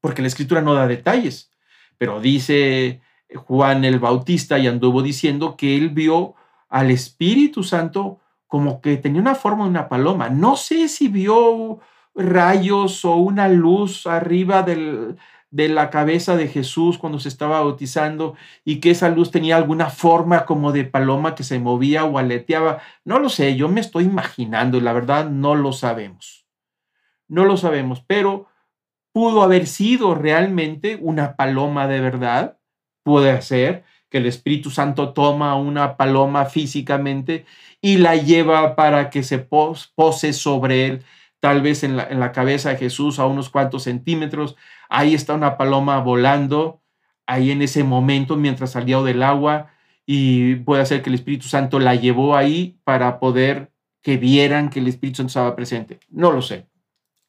[0.00, 1.52] porque la escritura no da detalles,
[1.98, 3.02] pero dice
[3.34, 6.34] Juan el Bautista y anduvo diciendo que él vio
[6.68, 10.30] al Espíritu Santo como que tenía una forma de una paloma.
[10.30, 11.80] No sé si vio
[12.14, 15.16] rayos o una luz arriba del,
[15.52, 18.34] de la cabeza de Jesús cuando se estaba bautizando
[18.64, 22.80] y que esa luz tenía alguna forma como de paloma que se movía o aleteaba.
[23.04, 26.46] No lo sé, yo me estoy imaginando y la verdad no lo sabemos.
[27.28, 28.46] No lo sabemos, pero
[29.12, 32.58] pudo haber sido realmente una paloma de verdad.
[33.04, 37.44] Puede ser que el Espíritu Santo toma una paloma físicamente
[37.82, 41.04] y la lleva para que se pose sobre él,
[41.40, 44.56] tal vez en la, en la cabeza de Jesús a unos cuantos centímetros
[44.92, 46.82] ahí está una paloma volando,
[47.26, 49.70] ahí en ese momento mientras salía del agua
[50.04, 53.72] y puede ser que el Espíritu Santo la llevó ahí para poder
[54.02, 55.98] que vieran que el Espíritu Santo estaba presente.
[56.10, 56.66] No lo sé.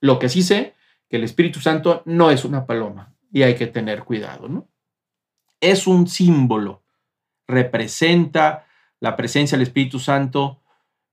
[0.01, 0.73] Lo que sí sé,
[1.09, 4.67] que el Espíritu Santo no es una paloma y hay que tener cuidado, ¿no?
[5.61, 6.83] Es un símbolo,
[7.47, 8.65] representa
[8.99, 10.61] la presencia del Espíritu Santo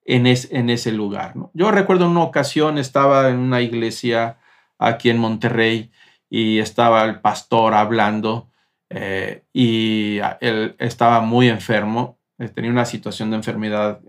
[0.05, 1.53] en, en ese lugar, ¿no?
[1.55, 4.39] Yo recuerdo una ocasión, estaba en una iglesia
[4.79, 5.93] aquí en Monterrey
[6.31, 8.49] y estaba el pastor hablando
[8.89, 14.01] eh, y él estaba muy enfermo, eh, tenía una situación de enfermedad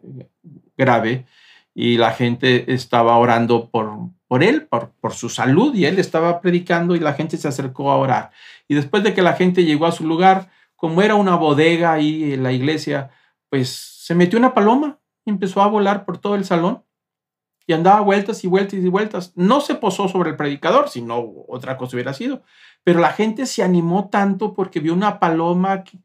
[0.78, 1.26] grave
[1.74, 3.92] y la gente estaba orando por,
[4.28, 7.92] por él, por, por su salud y él estaba predicando y la gente se acercó
[7.92, 8.32] a orar.
[8.68, 12.34] Y después de que la gente llegó a su lugar, como era una bodega ahí
[12.34, 13.10] en la iglesia,
[13.50, 16.84] pues se metió una paloma y empezó a volar por todo el salón
[17.72, 19.32] y andaba vueltas y vueltas y vueltas.
[19.36, 22.44] No se posó sobre el predicador, sino otra cosa hubiera sido.
[22.84, 25.98] Pero la gente se animó tanto porque vio una paloma que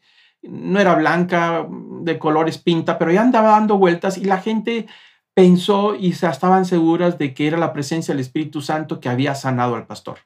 [0.42, 1.66] no era blanca,
[2.02, 4.86] de colores pinta, pero ya andaba dando vueltas y la gente
[5.34, 9.74] pensó y estaban seguras de que era la presencia del Espíritu Santo que había sanado
[9.74, 10.18] al pastor.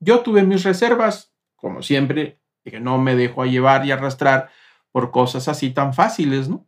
[0.00, 4.50] Yo tuve mis reservas, como siempre, que no me dejo llevar y arrastrar
[4.90, 6.66] por cosas así tan fáciles, ¿no?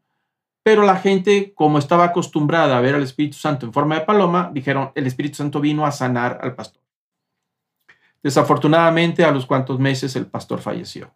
[0.65, 4.51] Pero la gente, como estaba acostumbrada a ver al Espíritu Santo en forma de paloma,
[4.53, 6.83] dijeron, el Espíritu Santo vino a sanar al pastor.
[8.23, 11.15] Desafortunadamente, a los cuantos meses el pastor falleció.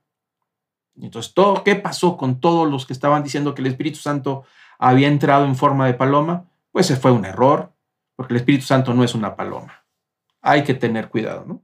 [1.01, 4.45] Entonces, todo, ¿qué pasó con todos los que estaban diciendo que el Espíritu Santo
[4.79, 6.45] había entrado en forma de paloma?
[6.71, 7.73] Pues se fue un error,
[8.17, 9.87] porque el Espíritu Santo no es una paloma.
[10.43, 11.63] Hay que tener cuidado, ¿no?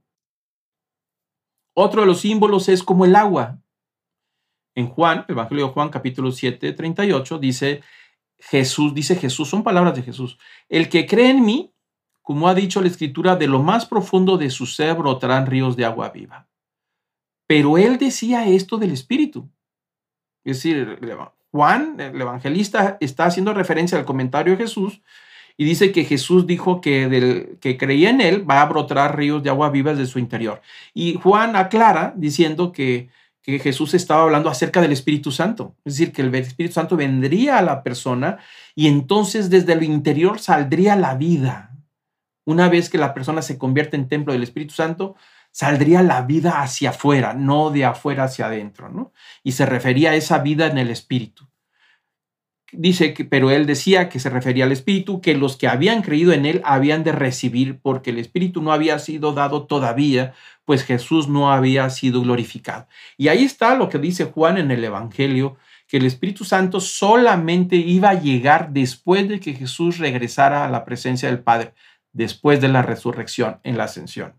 [1.75, 3.59] Otro de los símbolos es como el agua.
[4.75, 7.81] En Juan, Evangelio de Juan, capítulo 7, 38, dice
[8.37, 10.37] Jesús, dice Jesús, son palabras de Jesús.
[10.67, 11.73] El que cree en mí,
[12.21, 15.85] como ha dicho la escritura, de lo más profundo de su ser brotarán ríos de
[15.85, 16.49] agua viva.
[17.47, 19.49] Pero él decía esto del Espíritu.
[20.43, 20.99] Es decir,
[21.51, 25.01] Juan, el evangelista, está haciendo referencia al comentario de Jesús
[25.57, 29.41] y dice que Jesús dijo que del que creía en él va a brotar ríos
[29.41, 30.61] de agua viva de su interior.
[30.93, 33.09] Y Juan aclara diciendo que
[33.45, 35.75] que Jesús estaba hablando acerca del Espíritu Santo.
[35.85, 38.39] Es decir, que el Espíritu Santo vendría a la persona
[38.73, 41.75] y entonces desde el interior saldría la vida.
[42.45, 45.15] Una vez que la persona se convierte en templo del Espíritu Santo,
[45.51, 49.13] saldría la vida hacia afuera, no de afuera hacia adentro, ¿no?
[49.43, 51.47] Y se refería a esa vida en el Espíritu
[52.77, 56.33] dice que, pero él decía que se refería al Espíritu, que los que habían creído
[56.33, 60.33] en él habían de recibir, porque el Espíritu no había sido dado todavía,
[60.65, 62.87] pues Jesús no había sido glorificado.
[63.17, 65.57] Y ahí está lo que dice Juan en el Evangelio,
[65.87, 70.83] que el Espíritu Santo solamente iba a llegar después de que Jesús regresara a la
[70.83, 71.73] presencia del Padre,
[72.11, 74.33] después de la resurrección en la ascensión.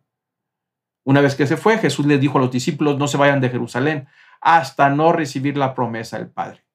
[1.05, 3.51] Una vez que se fue, Jesús les dijo a los discípulos, no se vayan de
[3.51, 4.09] Jerusalén
[4.41, 6.66] hasta no recibir la promesa del Padre.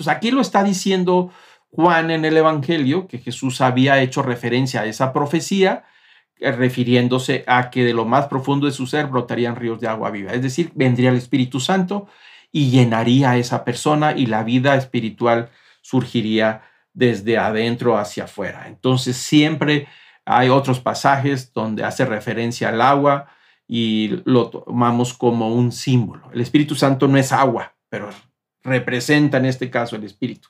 [0.00, 1.30] Entonces aquí lo está diciendo
[1.72, 5.84] Juan en el Evangelio, que Jesús había hecho referencia a esa profecía,
[6.38, 10.10] eh, refiriéndose a que de lo más profundo de su ser brotarían ríos de agua
[10.10, 10.32] viva.
[10.32, 12.08] Es decir, vendría el Espíritu Santo
[12.50, 15.50] y llenaría a esa persona y la vida espiritual
[15.82, 16.62] surgiría
[16.94, 18.68] desde adentro hacia afuera.
[18.68, 19.86] Entonces siempre
[20.24, 23.26] hay otros pasajes donde hace referencia al agua
[23.68, 26.30] y lo tomamos como un símbolo.
[26.32, 28.08] El Espíritu Santo no es agua, pero
[28.62, 30.48] representa en este caso el Espíritu.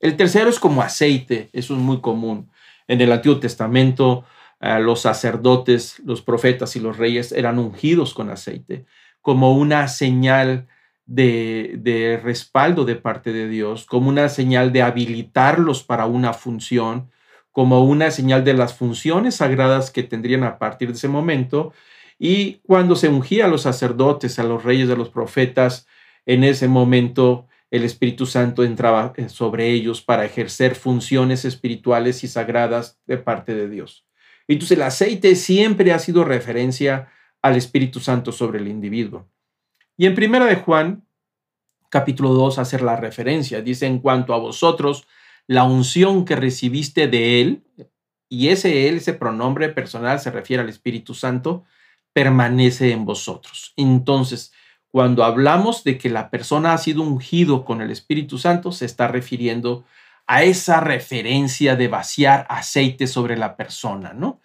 [0.00, 2.50] El tercero es como aceite, eso es muy común.
[2.88, 4.24] En el Antiguo Testamento,
[4.60, 8.86] eh, los sacerdotes, los profetas y los reyes eran ungidos con aceite
[9.22, 10.68] como una señal
[11.06, 17.10] de, de, respaldo de parte de Dios, como una señal de habilitarlos para una función,
[17.50, 21.72] como una señal de las funciones sagradas que tendrían a partir de ese momento.
[22.18, 25.86] Y cuando se ungía a los sacerdotes, a los reyes, a los profetas,
[26.26, 32.28] en ese momento el Espíritu Santo entraba eh, sobre ellos para ejercer funciones espirituales y
[32.28, 34.06] sagradas de parte de Dios.
[34.46, 37.08] Entonces el aceite siempre ha sido referencia
[37.40, 39.28] al Espíritu Santo sobre el individuo.
[39.96, 41.04] Y en primera de Juan,
[41.88, 43.60] capítulo 2, hacer la referencia.
[43.62, 45.06] Dice, en cuanto a vosotros,
[45.46, 47.64] la unción que recibiste de Él,
[48.28, 51.64] y ese Él, ese pronombre personal se refiere al Espíritu Santo,
[52.12, 53.74] permanece en vosotros.
[53.76, 54.52] Entonces,
[54.92, 59.08] cuando hablamos de que la persona ha sido ungido con el Espíritu Santo, se está
[59.08, 59.84] refiriendo
[60.26, 64.40] a esa referencia de vaciar aceite sobre la persona, ¿no?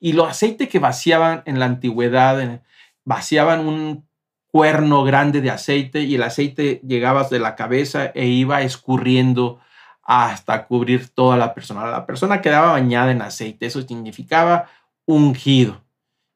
[0.00, 2.62] Y lo aceite que vaciaban en la antigüedad,
[3.04, 4.08] vaciaban un
[4.46, 9.60] cuerno grande de aceite y el aceite llegaba de la cabeza e iba escurriendo
[10.02, 11.86] hasta cubrir toda la persona.
[11.86, 14.70] La persona quedaba bañada en aceite, eso significaba
[15.04, 15.84] ungido.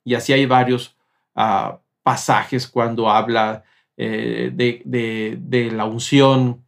[0.04, 0.98] Y así hay varios
[1.34, 3.64] uh, pasajes cuando habla
[3.96, 6.64] eh, de, la unción,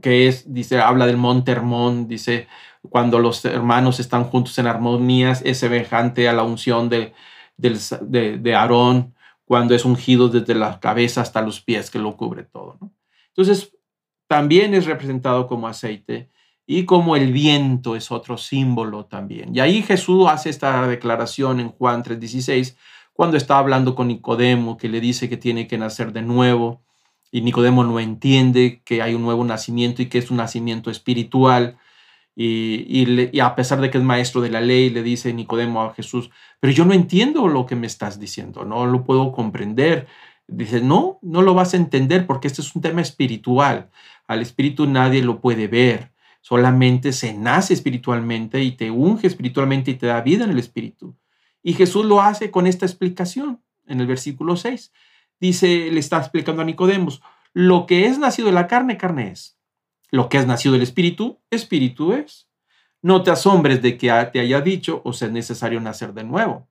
[0.00, 2.48] que es, dice, habla del monte Hermón, dice,
[2.88, 7.12] cuando los hermanos están juntos en armonías, es semejante a la unción de,
[7.56, 12.78] de, Aarón, cuando es ungido desde la cabeza hasta los pies, que lo cubre todo.
[13.28, 13.76] Entonces,
[14.28, 16.30] también es representado como aceite
[16.66, 19.54] y como el viento es otro símbolo también.
[19.54, 22.76] Y ahí Jesús hace esta declaración en Juan 3:16,
[23.14, 26.82] cuando está hablando con Nicodemo, que le dice que tiene que nacer de nuevo,
[27.30, 31.78] y Nicodemo no entiende que hay un nuevo nacimiento y que es un nacimiento espiritual.
[32.36, 36.30] Y, a pesar de que es maestro de la ley, le dice Nicodemo a Jesús,
[36.60, 40.06] pero yo no entiendo lo que me estás diciendo, no lo puedo comprender.
[40.46, 43.90] Dice, no, no lo vas a entender porque este es un tema espiritual.
[44.26, 46.12] Al espíritu nadie lo puede ver,
[46.44, 51.16] Solamente se nace espiritualmente y te unge espiritualmente y te da vida en el espíritu.
[51.64, 54.92] Y Jesús lo hace con esta explicación en el versículo 6.
[55.40, 57.22] Dice, le está explicando a Nicodemos,
[57.54, 59.58] lo que es nacido de la carne, carne es.
[60.10, 62.48] Lo que es nacido del espíritu, espíritu es.
[63.00, 66.68] No te asombres de que te haya dicho, o sea, es necesario nacer de nuevo.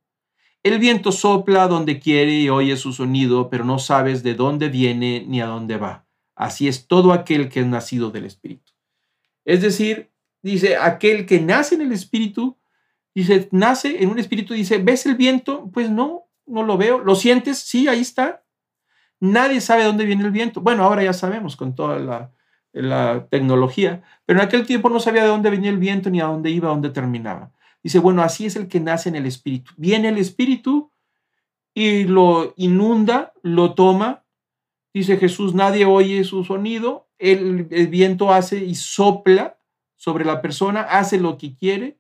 [0.62, 5.26] El viento sopla donde quiere y oye su sonido, pero no sabes de dónde viene
[5.28, 6.06] ni a dónde va.
[6.36, 8.72] Así es todo aquel que es nacido del espíritu.
[9.44, 12.58] Es decir, dice, aquel que nace en el espíritu,
[13.14, 15.70] dice, nace en un espíritu, dice, ¿ves el viento?
[15.74, 17.00] Pues no, no lo veo.
[17.00, 17.60] ¿Lo sientes?
[17.60, 18.44] Sí, ahí está.
[19.20, 20.62] Nadie sabe dónde viene el viento.
[20.62, 22.32] Bueno, ahora ya sabemos con toda la,
[22.74, 26.26] la tecnología, pero en aquel tiempo no sabía de dónde venía el viento ni a
[26.26, 27.52] dónde iba, dónde terminaba.
[27.84, 29.72] Dice, bueno, así es el que nace en el espíritu.
[29.78, 30.92] Viene el espíritu
[31.74, 34.26] y lo inunda, lo toma.
[34.94, 39.58] Dice Jesús, nadie oye su sonido, el, viento hace y sopla
[39.96, 41.98] sobre la persona, hace lo que quiere,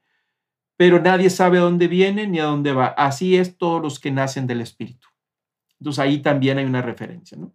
[0.77, 2.87] pero nadie sabe a dónde viene ni a dónde va.
[2.87, 5.07] Así es todos los que nacen del Espíritu.
[5.79, 7.37] Entonces ahí también hay una referencia.
[7.37, 7.53] ¿no?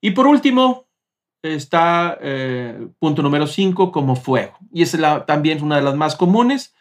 [0.00, 0.88] Y por último,
[1.42, 4.56] está eh, punto número 5 como fuego.
[4.72, 6.74] Y es también una de las más comunes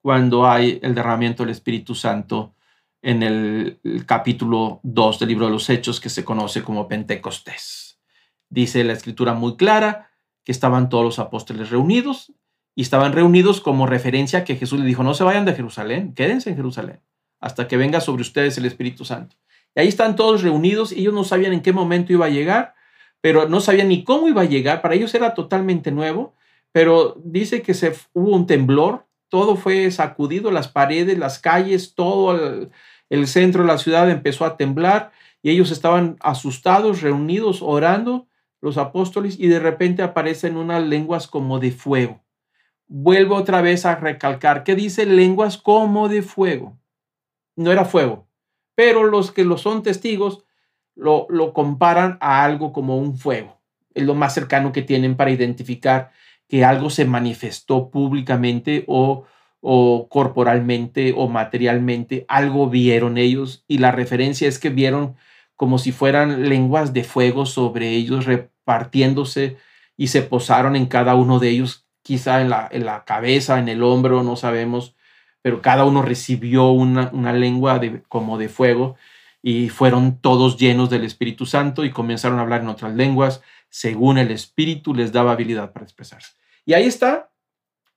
[0.00, 2.54] cuando hay el derramamiento del Espíritu Santo
[3.00, 8.00] en el, el capítulo 2 del libro de los Hechos que se conoce como Pentecostés.
[8.48, 10.10] Dice la escritura muy clara
[10.44, 12.32] que estaban todos los apóstoles reunidos
[12.78, 16.50] y estaban reunidos como referencia que Jesús le dijo, no se vayan de Jerusalén, quédense
[16.50, 17.00] en Jerusalén
[17.40, 19.34] hasta que venga sobre ustedes el Espíritu Santo.
[19.74, 22.76] Y ahí están todos reunidos, ellos no sabían en qué momento iba a llegar,
[23.20, 26.36] pero no sabían ni cómo iba a llegar, para ellos era totalmente nuevo,
[26.70, 32.36] pero dice que se, hubo un temblor, todo fue sacudido, las paredes, las calles, todo
[32.36, 32.70] el,
[33.10, 35.10] el centro de la ciudad empezó a temblar
[35.42, 38.28] y ellos estaban asustados, reunidos, orando
[38.60, 42.22] los apóstoles y de repente aparecen unas lenguas como de fuego.
[42.88, 46.78] Vuelvo otra vez a recalcar que dice lenguas como de fuego.
[47.54, 48.26] No era fuego,
[48.74, 50.44] pero los que lo son testigos
[50.94, 53.60] lo, lo comparan a algo como un fuego.
[53.94, 56.12] Es lo más cercano que tienen para identificar
[56.48, 59.24] que algo se manifestó públicamente o,
[59.60, 62.24] o corporalmente o materialmente.
[62.28, 65.16] Algo vieron ellos y la referencia es que vieron
[65.56, 69.56] como si fueran lenguas de fuego sobre ellos repartiéndose
[69.96, 73.68] y se posaron en cada uno de ellos, quizá en la, en la cabeza, en
[73.68, 74.96] el hombro, no sabemos,
[75.42, 78.96] pero cada uno recibió una, una lengua de, como de fuego
[79.42, 84.16] y fueron todos llenos del Espíritu Santo y comenzaron a hablar en otras lenguas según
[84.16, 86.32] el Espíritu les daba habilidad para expresarse.
[86.64, 87.28] Y ahí está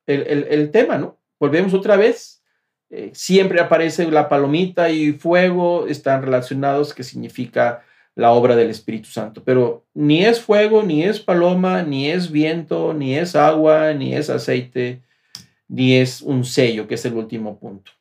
[0.05, 1.17] el, el, tema, ¿no?
[1.39, 2.43] Volvemos otra vez
[2.89, 7.85] eh, siempre aparece la palomita y fuego, están relacionados, que significa
[8.15, 9.43] la obra del Espíritu Santo.
[9.43, 14.29] Pero ni es fuego, ni es paloma, ni es viento, ni es agua, ni es
[14.29, 15.01] aceite,
[15.67, 17.91] ni es un sello, que es el último punto.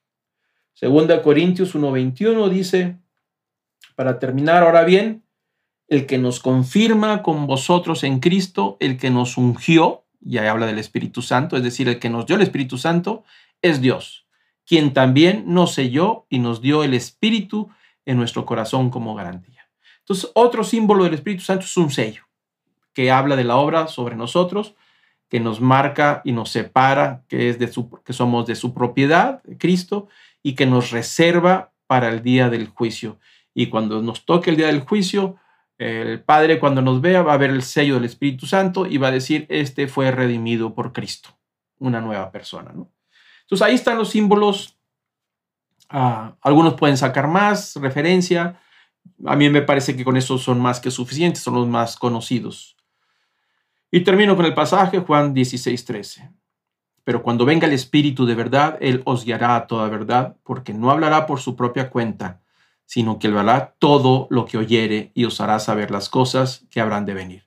[0.74, 2.96] Segunda Corintios 1.21 dice,
[3.94, 5.22] para terminar ahora bien,
[5.88, 10.78] el que nos confirma con vosotros en Cristo, el que nos ungió, ya habla del
[10.78, 13.24] Espíritu Santo, es decir, el que nos dio el Espíritu Santo,
[13.60, 14.26] es Dios
[14.70, 17.70] quien también nos selló y nos dio el Espíritu
[18.06, 19.59] en nuestro corazón como garantía.
[20.10, 22.24] Entonces, otro símbolo del Espíritu Santo es un sello
[22.92, 24.74] que habla de la obra sobre nosotros,
[25.28, 29.40] que nos marca y nos separa, que, es de su, que somos de su propiedad,
[29.60, 30.08] Cristo,
[30.42, 33.20] y que nos reserva para el día del juicio.
[33.54, 35.36] Y cuando nos toque el día del juicio,
[35.78, 39.08] el Padre cuando nos vea va a ver el sello del Espíritu Santo y va
[39.08, 41.38] a decir, este fue redimido por Cristo,
[41.78, 42.72] una nueva persona.
[42.74, 42.90] ¿no?
[43.42, 44.76] Entonces ahí están los símbolos.
[45.88, 48.60] Ah, algunos pueden sacar más referencia.
[49.26, 52.76] A mí me parece que con eso son más que suficientes, son los más conocidos.
[53.90, 56.30] Y termino con el pasaje Juan 16, 13.
[57.04, 60.90] Pero cuando venga el Espíritu de verdad, Él os guiará a toda verdad, porque no
[60.90, 62.40] hablará por su propia cuenta,
[62.86, 67.04] sino que hablará todo lo que oyere y os hará saber las cosas que habrán
[67.04, 67.44] de venir.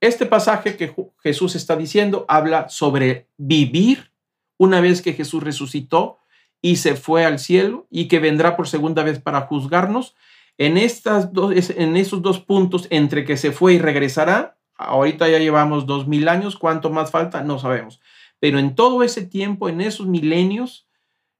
[0.00, 4.12] Este pasaje que Jesús está diciendo habla sobre vivir
[4.58, 6.18] una vez que Jesús resucitó
[6.60, 10.14] y se fue al cielo y que vendrá por segunda vez para juzgarnos.
[10.58, 15.38] En, estas dos, en esos dos puntos, entre que se fue y regresará, ahorita ya
[15.38, 17.42] llevamos dos mil años, ¿cuánto más falta?
[17.42, 18.00] No sabemos.
[18.40, 20.88] Pero en todo ese tiempo, en esos milenios,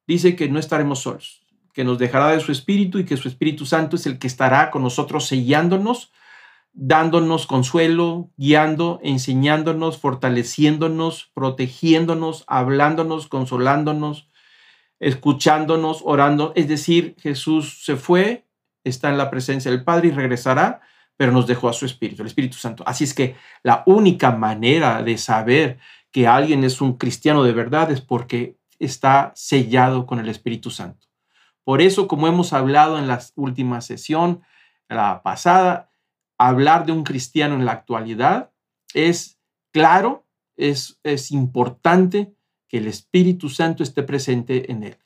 [0.07, 1.43] dice que no estaremos solos,
[1.73, 4.71] que nos dejará de su Espíritu y que su Espíritu Santo es el que estará
[4.71, 6.12] con nosotros sellándonos
[6.77, 14.29] dándonos consuelo, guiando, enseñándonos, fortaleciéndonos, protegiéndonos, hablándonos, consolándonos,
[15.01, 16.53] escuchándonos, orando.
[16.55, 18.45] Es decir, Jesús se fue,
[18.89, 20.80] está en la presencia del Padre y regresará
[21.16, 22.84] pero nos dejó a su Espíritu, el Espíritu Santo.
[22.87, 25.78] Así es que la única manera de saber
[26.11, 31.07] que alguien es un cristiano de verdad es porque está sellado con el Espíritu Santo.
[31.64, 34.43] Por eso, como hemos hablado en la última sesión,
[34.89, 35.91] la pasada,
[36.39, 38.53] hablar de un cristiano en la actualidad
[38.95, 39.41] es
[39.72, 40.26] claro,
[40.57, 42.34] es, es importante
[42.68, 44.99] que el Espíritu Santo esté presente en él.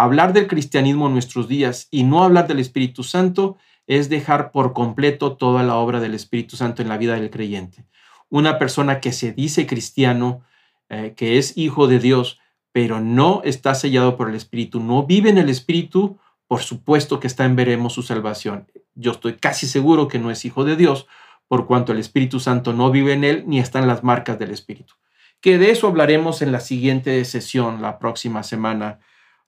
[0.00, 3.56] Hablar del cristianismo en nuestros días y no hablar del Espíritu Santo
[3.88, 7.84] es dejar por completo toda la obra del Espíritu Santo en la vida del creyente.
[8.28, 10.44] Una persona que se dice cristiano,
[10.88, 12.38] eh, que es hijo de Dios,
[12.70, 17.26] pero no está sellado por el Espíritu, no vive en el Espíritu, por supuesto que
[17.26, 18.68] está en veremos su salvación.
[18.94, 21.08] Yo estoy casi seguro que no es hijo de Dios,
[21.48, 24.52] por cuanto el Espíritu Santo no vive en él ni está en las marcas del
[24.52, 24.94] Espíritu.
[25.40, 29.00] Que de eso hablaremos en la siguiente sesión, la próxima semana,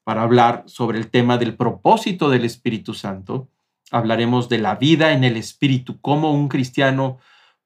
[0.05, 3.49] para hablar sobre el tema del propósito del Espíritu Santo.
[3.91, 7.19] Hablaremos de la vida en el Espíritu, cómo un cristiano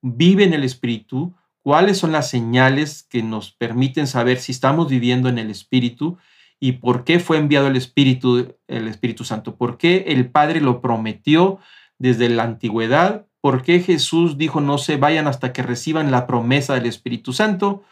[0.03, 5.29] vive en el Espíritu, cuáles son las señales que nos permiten saber si estamos viviendo
[5.29, 6.19] en el Espíritu
[6.61, 10.81] y por qué fue enviado el Espíritu, el Espíritu Santo, por qué el Padre lo
[10.81, 11.59] prometió
[11.99, 16.75] desde la antigüedad, por qué Jesús dijo no se vayan hasta que reciban la promesa
[16.75, 17.85] del Espíritu Santo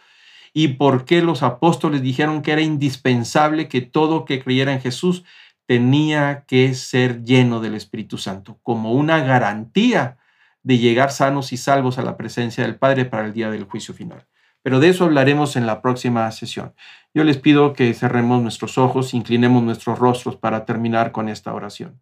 [0.53, 5.25] y por qué los apóstoles dijeron que era indispensable que todo que creyera en Jesús
[5.67, 10.19] tenía que ser lleno del Espíritu Santo, como una garantía
[10.63, 13.95] de llegar sanos y salvos a la presencia del Padre para el día del juicio
[13.95, 14.27] final.
[14.63, 16.75] Pero de eso hablaremos en la próxima sesión.
[17.15, 22.01] Yo les pido que cerremos nuestros ojos, inclinemos nuestros rostros para terminar con esta oración.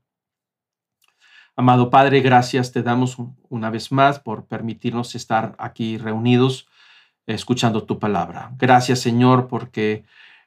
[1.56, 3.16] Amado Padre, gracias te damos
[3.48, 6.68] una vez más por permitirnos estar aquí reunidos
[7.34, 8.52] escuchando tu palabra.
[8.58, 10.04] Gracias Señor porque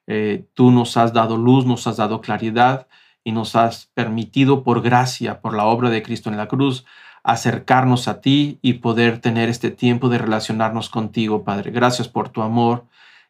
[0.08, 2.88] eh, tú nos has dado luz, nos has dado claridad
[3.24, 6.86] y nos has permitido por gracia, por la obra de Cristo en la cruz,
[7.24, 11.72] acercarnos a ti y poder tener este tiempo de relacionarnos contigo, Padre.
[11.72, 12.86] Gracias por tu amor,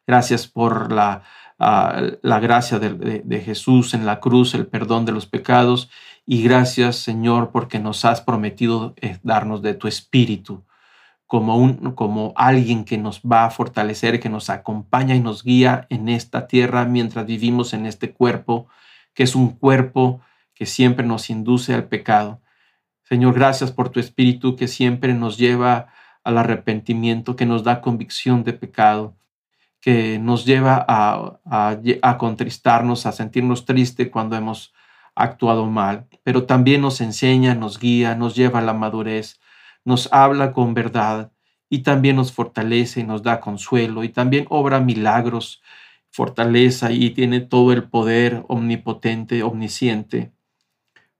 [0.06, 1.22] gracias por la,
[1.60, 5.90] ah, la gracia de, Jesús en la cruz, el perdón de los pecados
[6.26, 10.64] y gracias, Señor, porque nos has prometido eh, darnos de tu espíritu.
[11.34, 15.88] Como, un, como alguien que nos va a fortalecer, que nos acompaña y nos guía
[15.90, 18.68] en esta tierra mientras vivimos en este cuerpo
[19.14, 20.20] que es un cuerpo
[20.54, 22.40] que siempre nos induce al pecado.
[23.02, 25.88] Señor, gracias por tu Espíritu que siempre nos lleva
[26.22, 29.16] al arrepentimiento, que nos da convicción de pecado,
[29.80, 34.72] que nos lleva a, a, contristarnos, a sentirnos tristes cuando hemos
[35.14, 39.40] actuado mal, pero también nos enseña, nos guía, nos lleva a la madurez,
[39.84, 41.32] nos habla con verdad
[41.68, 45.62] y también nos fortalece y nos da consuelo y también obra milagros
[46.14, 50.30] fortaleza y tiene todo el poder omnipotente, omnisciente.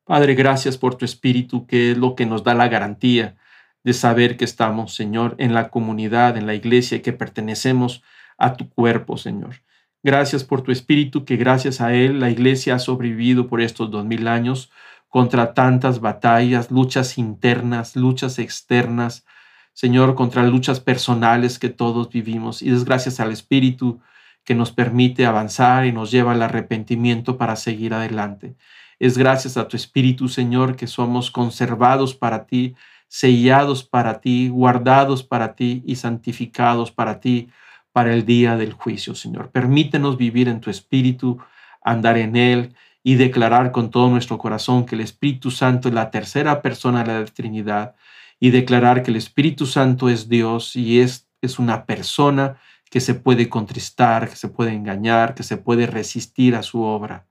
[0.04, 3.34] Padre, gracias por tu Espíritu, que es lo que nos da la garantía
[3.82, 8.04] de saber que estamos, Señor, en la comunidad, en la iglesia, que pertenecemos
[8.38, 9.62] a tu cuerpo, Señor.
[10.04, 14.04] Gracias por tu Espíritu, que gracias a Él la iglesia ha sobrevivido por estos dos
[14.04, 14.70] mil años
[15.14, 19.24] contra tantas batallas, luchas internas, luchas externas,
[19.72, 22.62] Señor, contra luchas personales que todos vivimos.
[22.62, 24.00] Y es gracias al Espíritu
[24.42, 28.56] que nos permite avanzar y nos lleva al arrepentimiento para seguir adelante.
[28.98, 32.74] Es gracias a tu Espíritu, Señor, que somos conservados para ti,
[33.06, 37.50] sellados para ti, guardados para ti y santificados para ti
[37.92, 39.52] para el día del juicio, Señor.
[39.52, 41.38] Permítenos vivir en tu Espíritu,
[41.84, 42.74] andar en Él
[43.06, 47.20] y declarar con todo nuestro corazón que el Espíritu Santo es la tercera persona de
[47.20, 47.94] la Trinidad
[48.40, 52.56] y declarar que el Espíritu Santo es Dios y es, es una persona
[52.90, 57.26] que se puede contristar, que se puede engañar, que se puede resistir a su obra.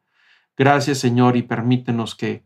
[0.56, 2.44] Gracias Señor y permítenos que,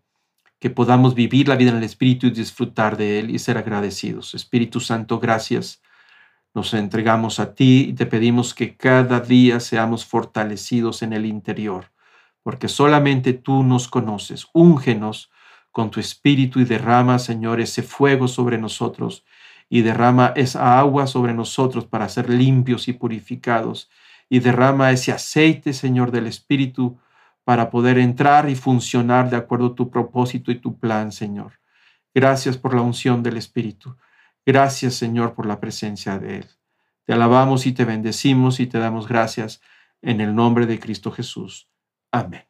[0.59, 4.33] que podamos vivir la vida en el Espíritu y disfrutar de Él y ser agradecidos.
[4.35, 5.81] Espíritu Santo, gracias.
[6.53, 11.91] Nos entregamos a ti y te pedimos que cada día seamos fortalecidos en el interior,
[12.47, 14.47] porque solamente tú nos conoces.
[14.53, 15.29] Úngenos
[15.69, 19.25] con tu Espíritu y derrama, Señor, ese fuego sobre nosotros
[19.67, 23.89] y derrama esa agua sobre nosotros para ser limpios y purificados.
[24.29, 26.97] Y derrama ese aceite, Señor, del Espíritu
[27.43, 31.59] para poder entrar y funcionar de acuerdo a tu propósito y tu plan, Señor.
[32.15, 33.97] Gracias por la unción del Espíritu.
[34.45, 36.45] Gracias, Señor, por la presencia de Él.
[37.03, 39.59] Te alabamos y te bendecimos y te damos gracias
[40.01, 41.67] en el nombre de Cristo Jesús.
[42.19, 42.46] Amén.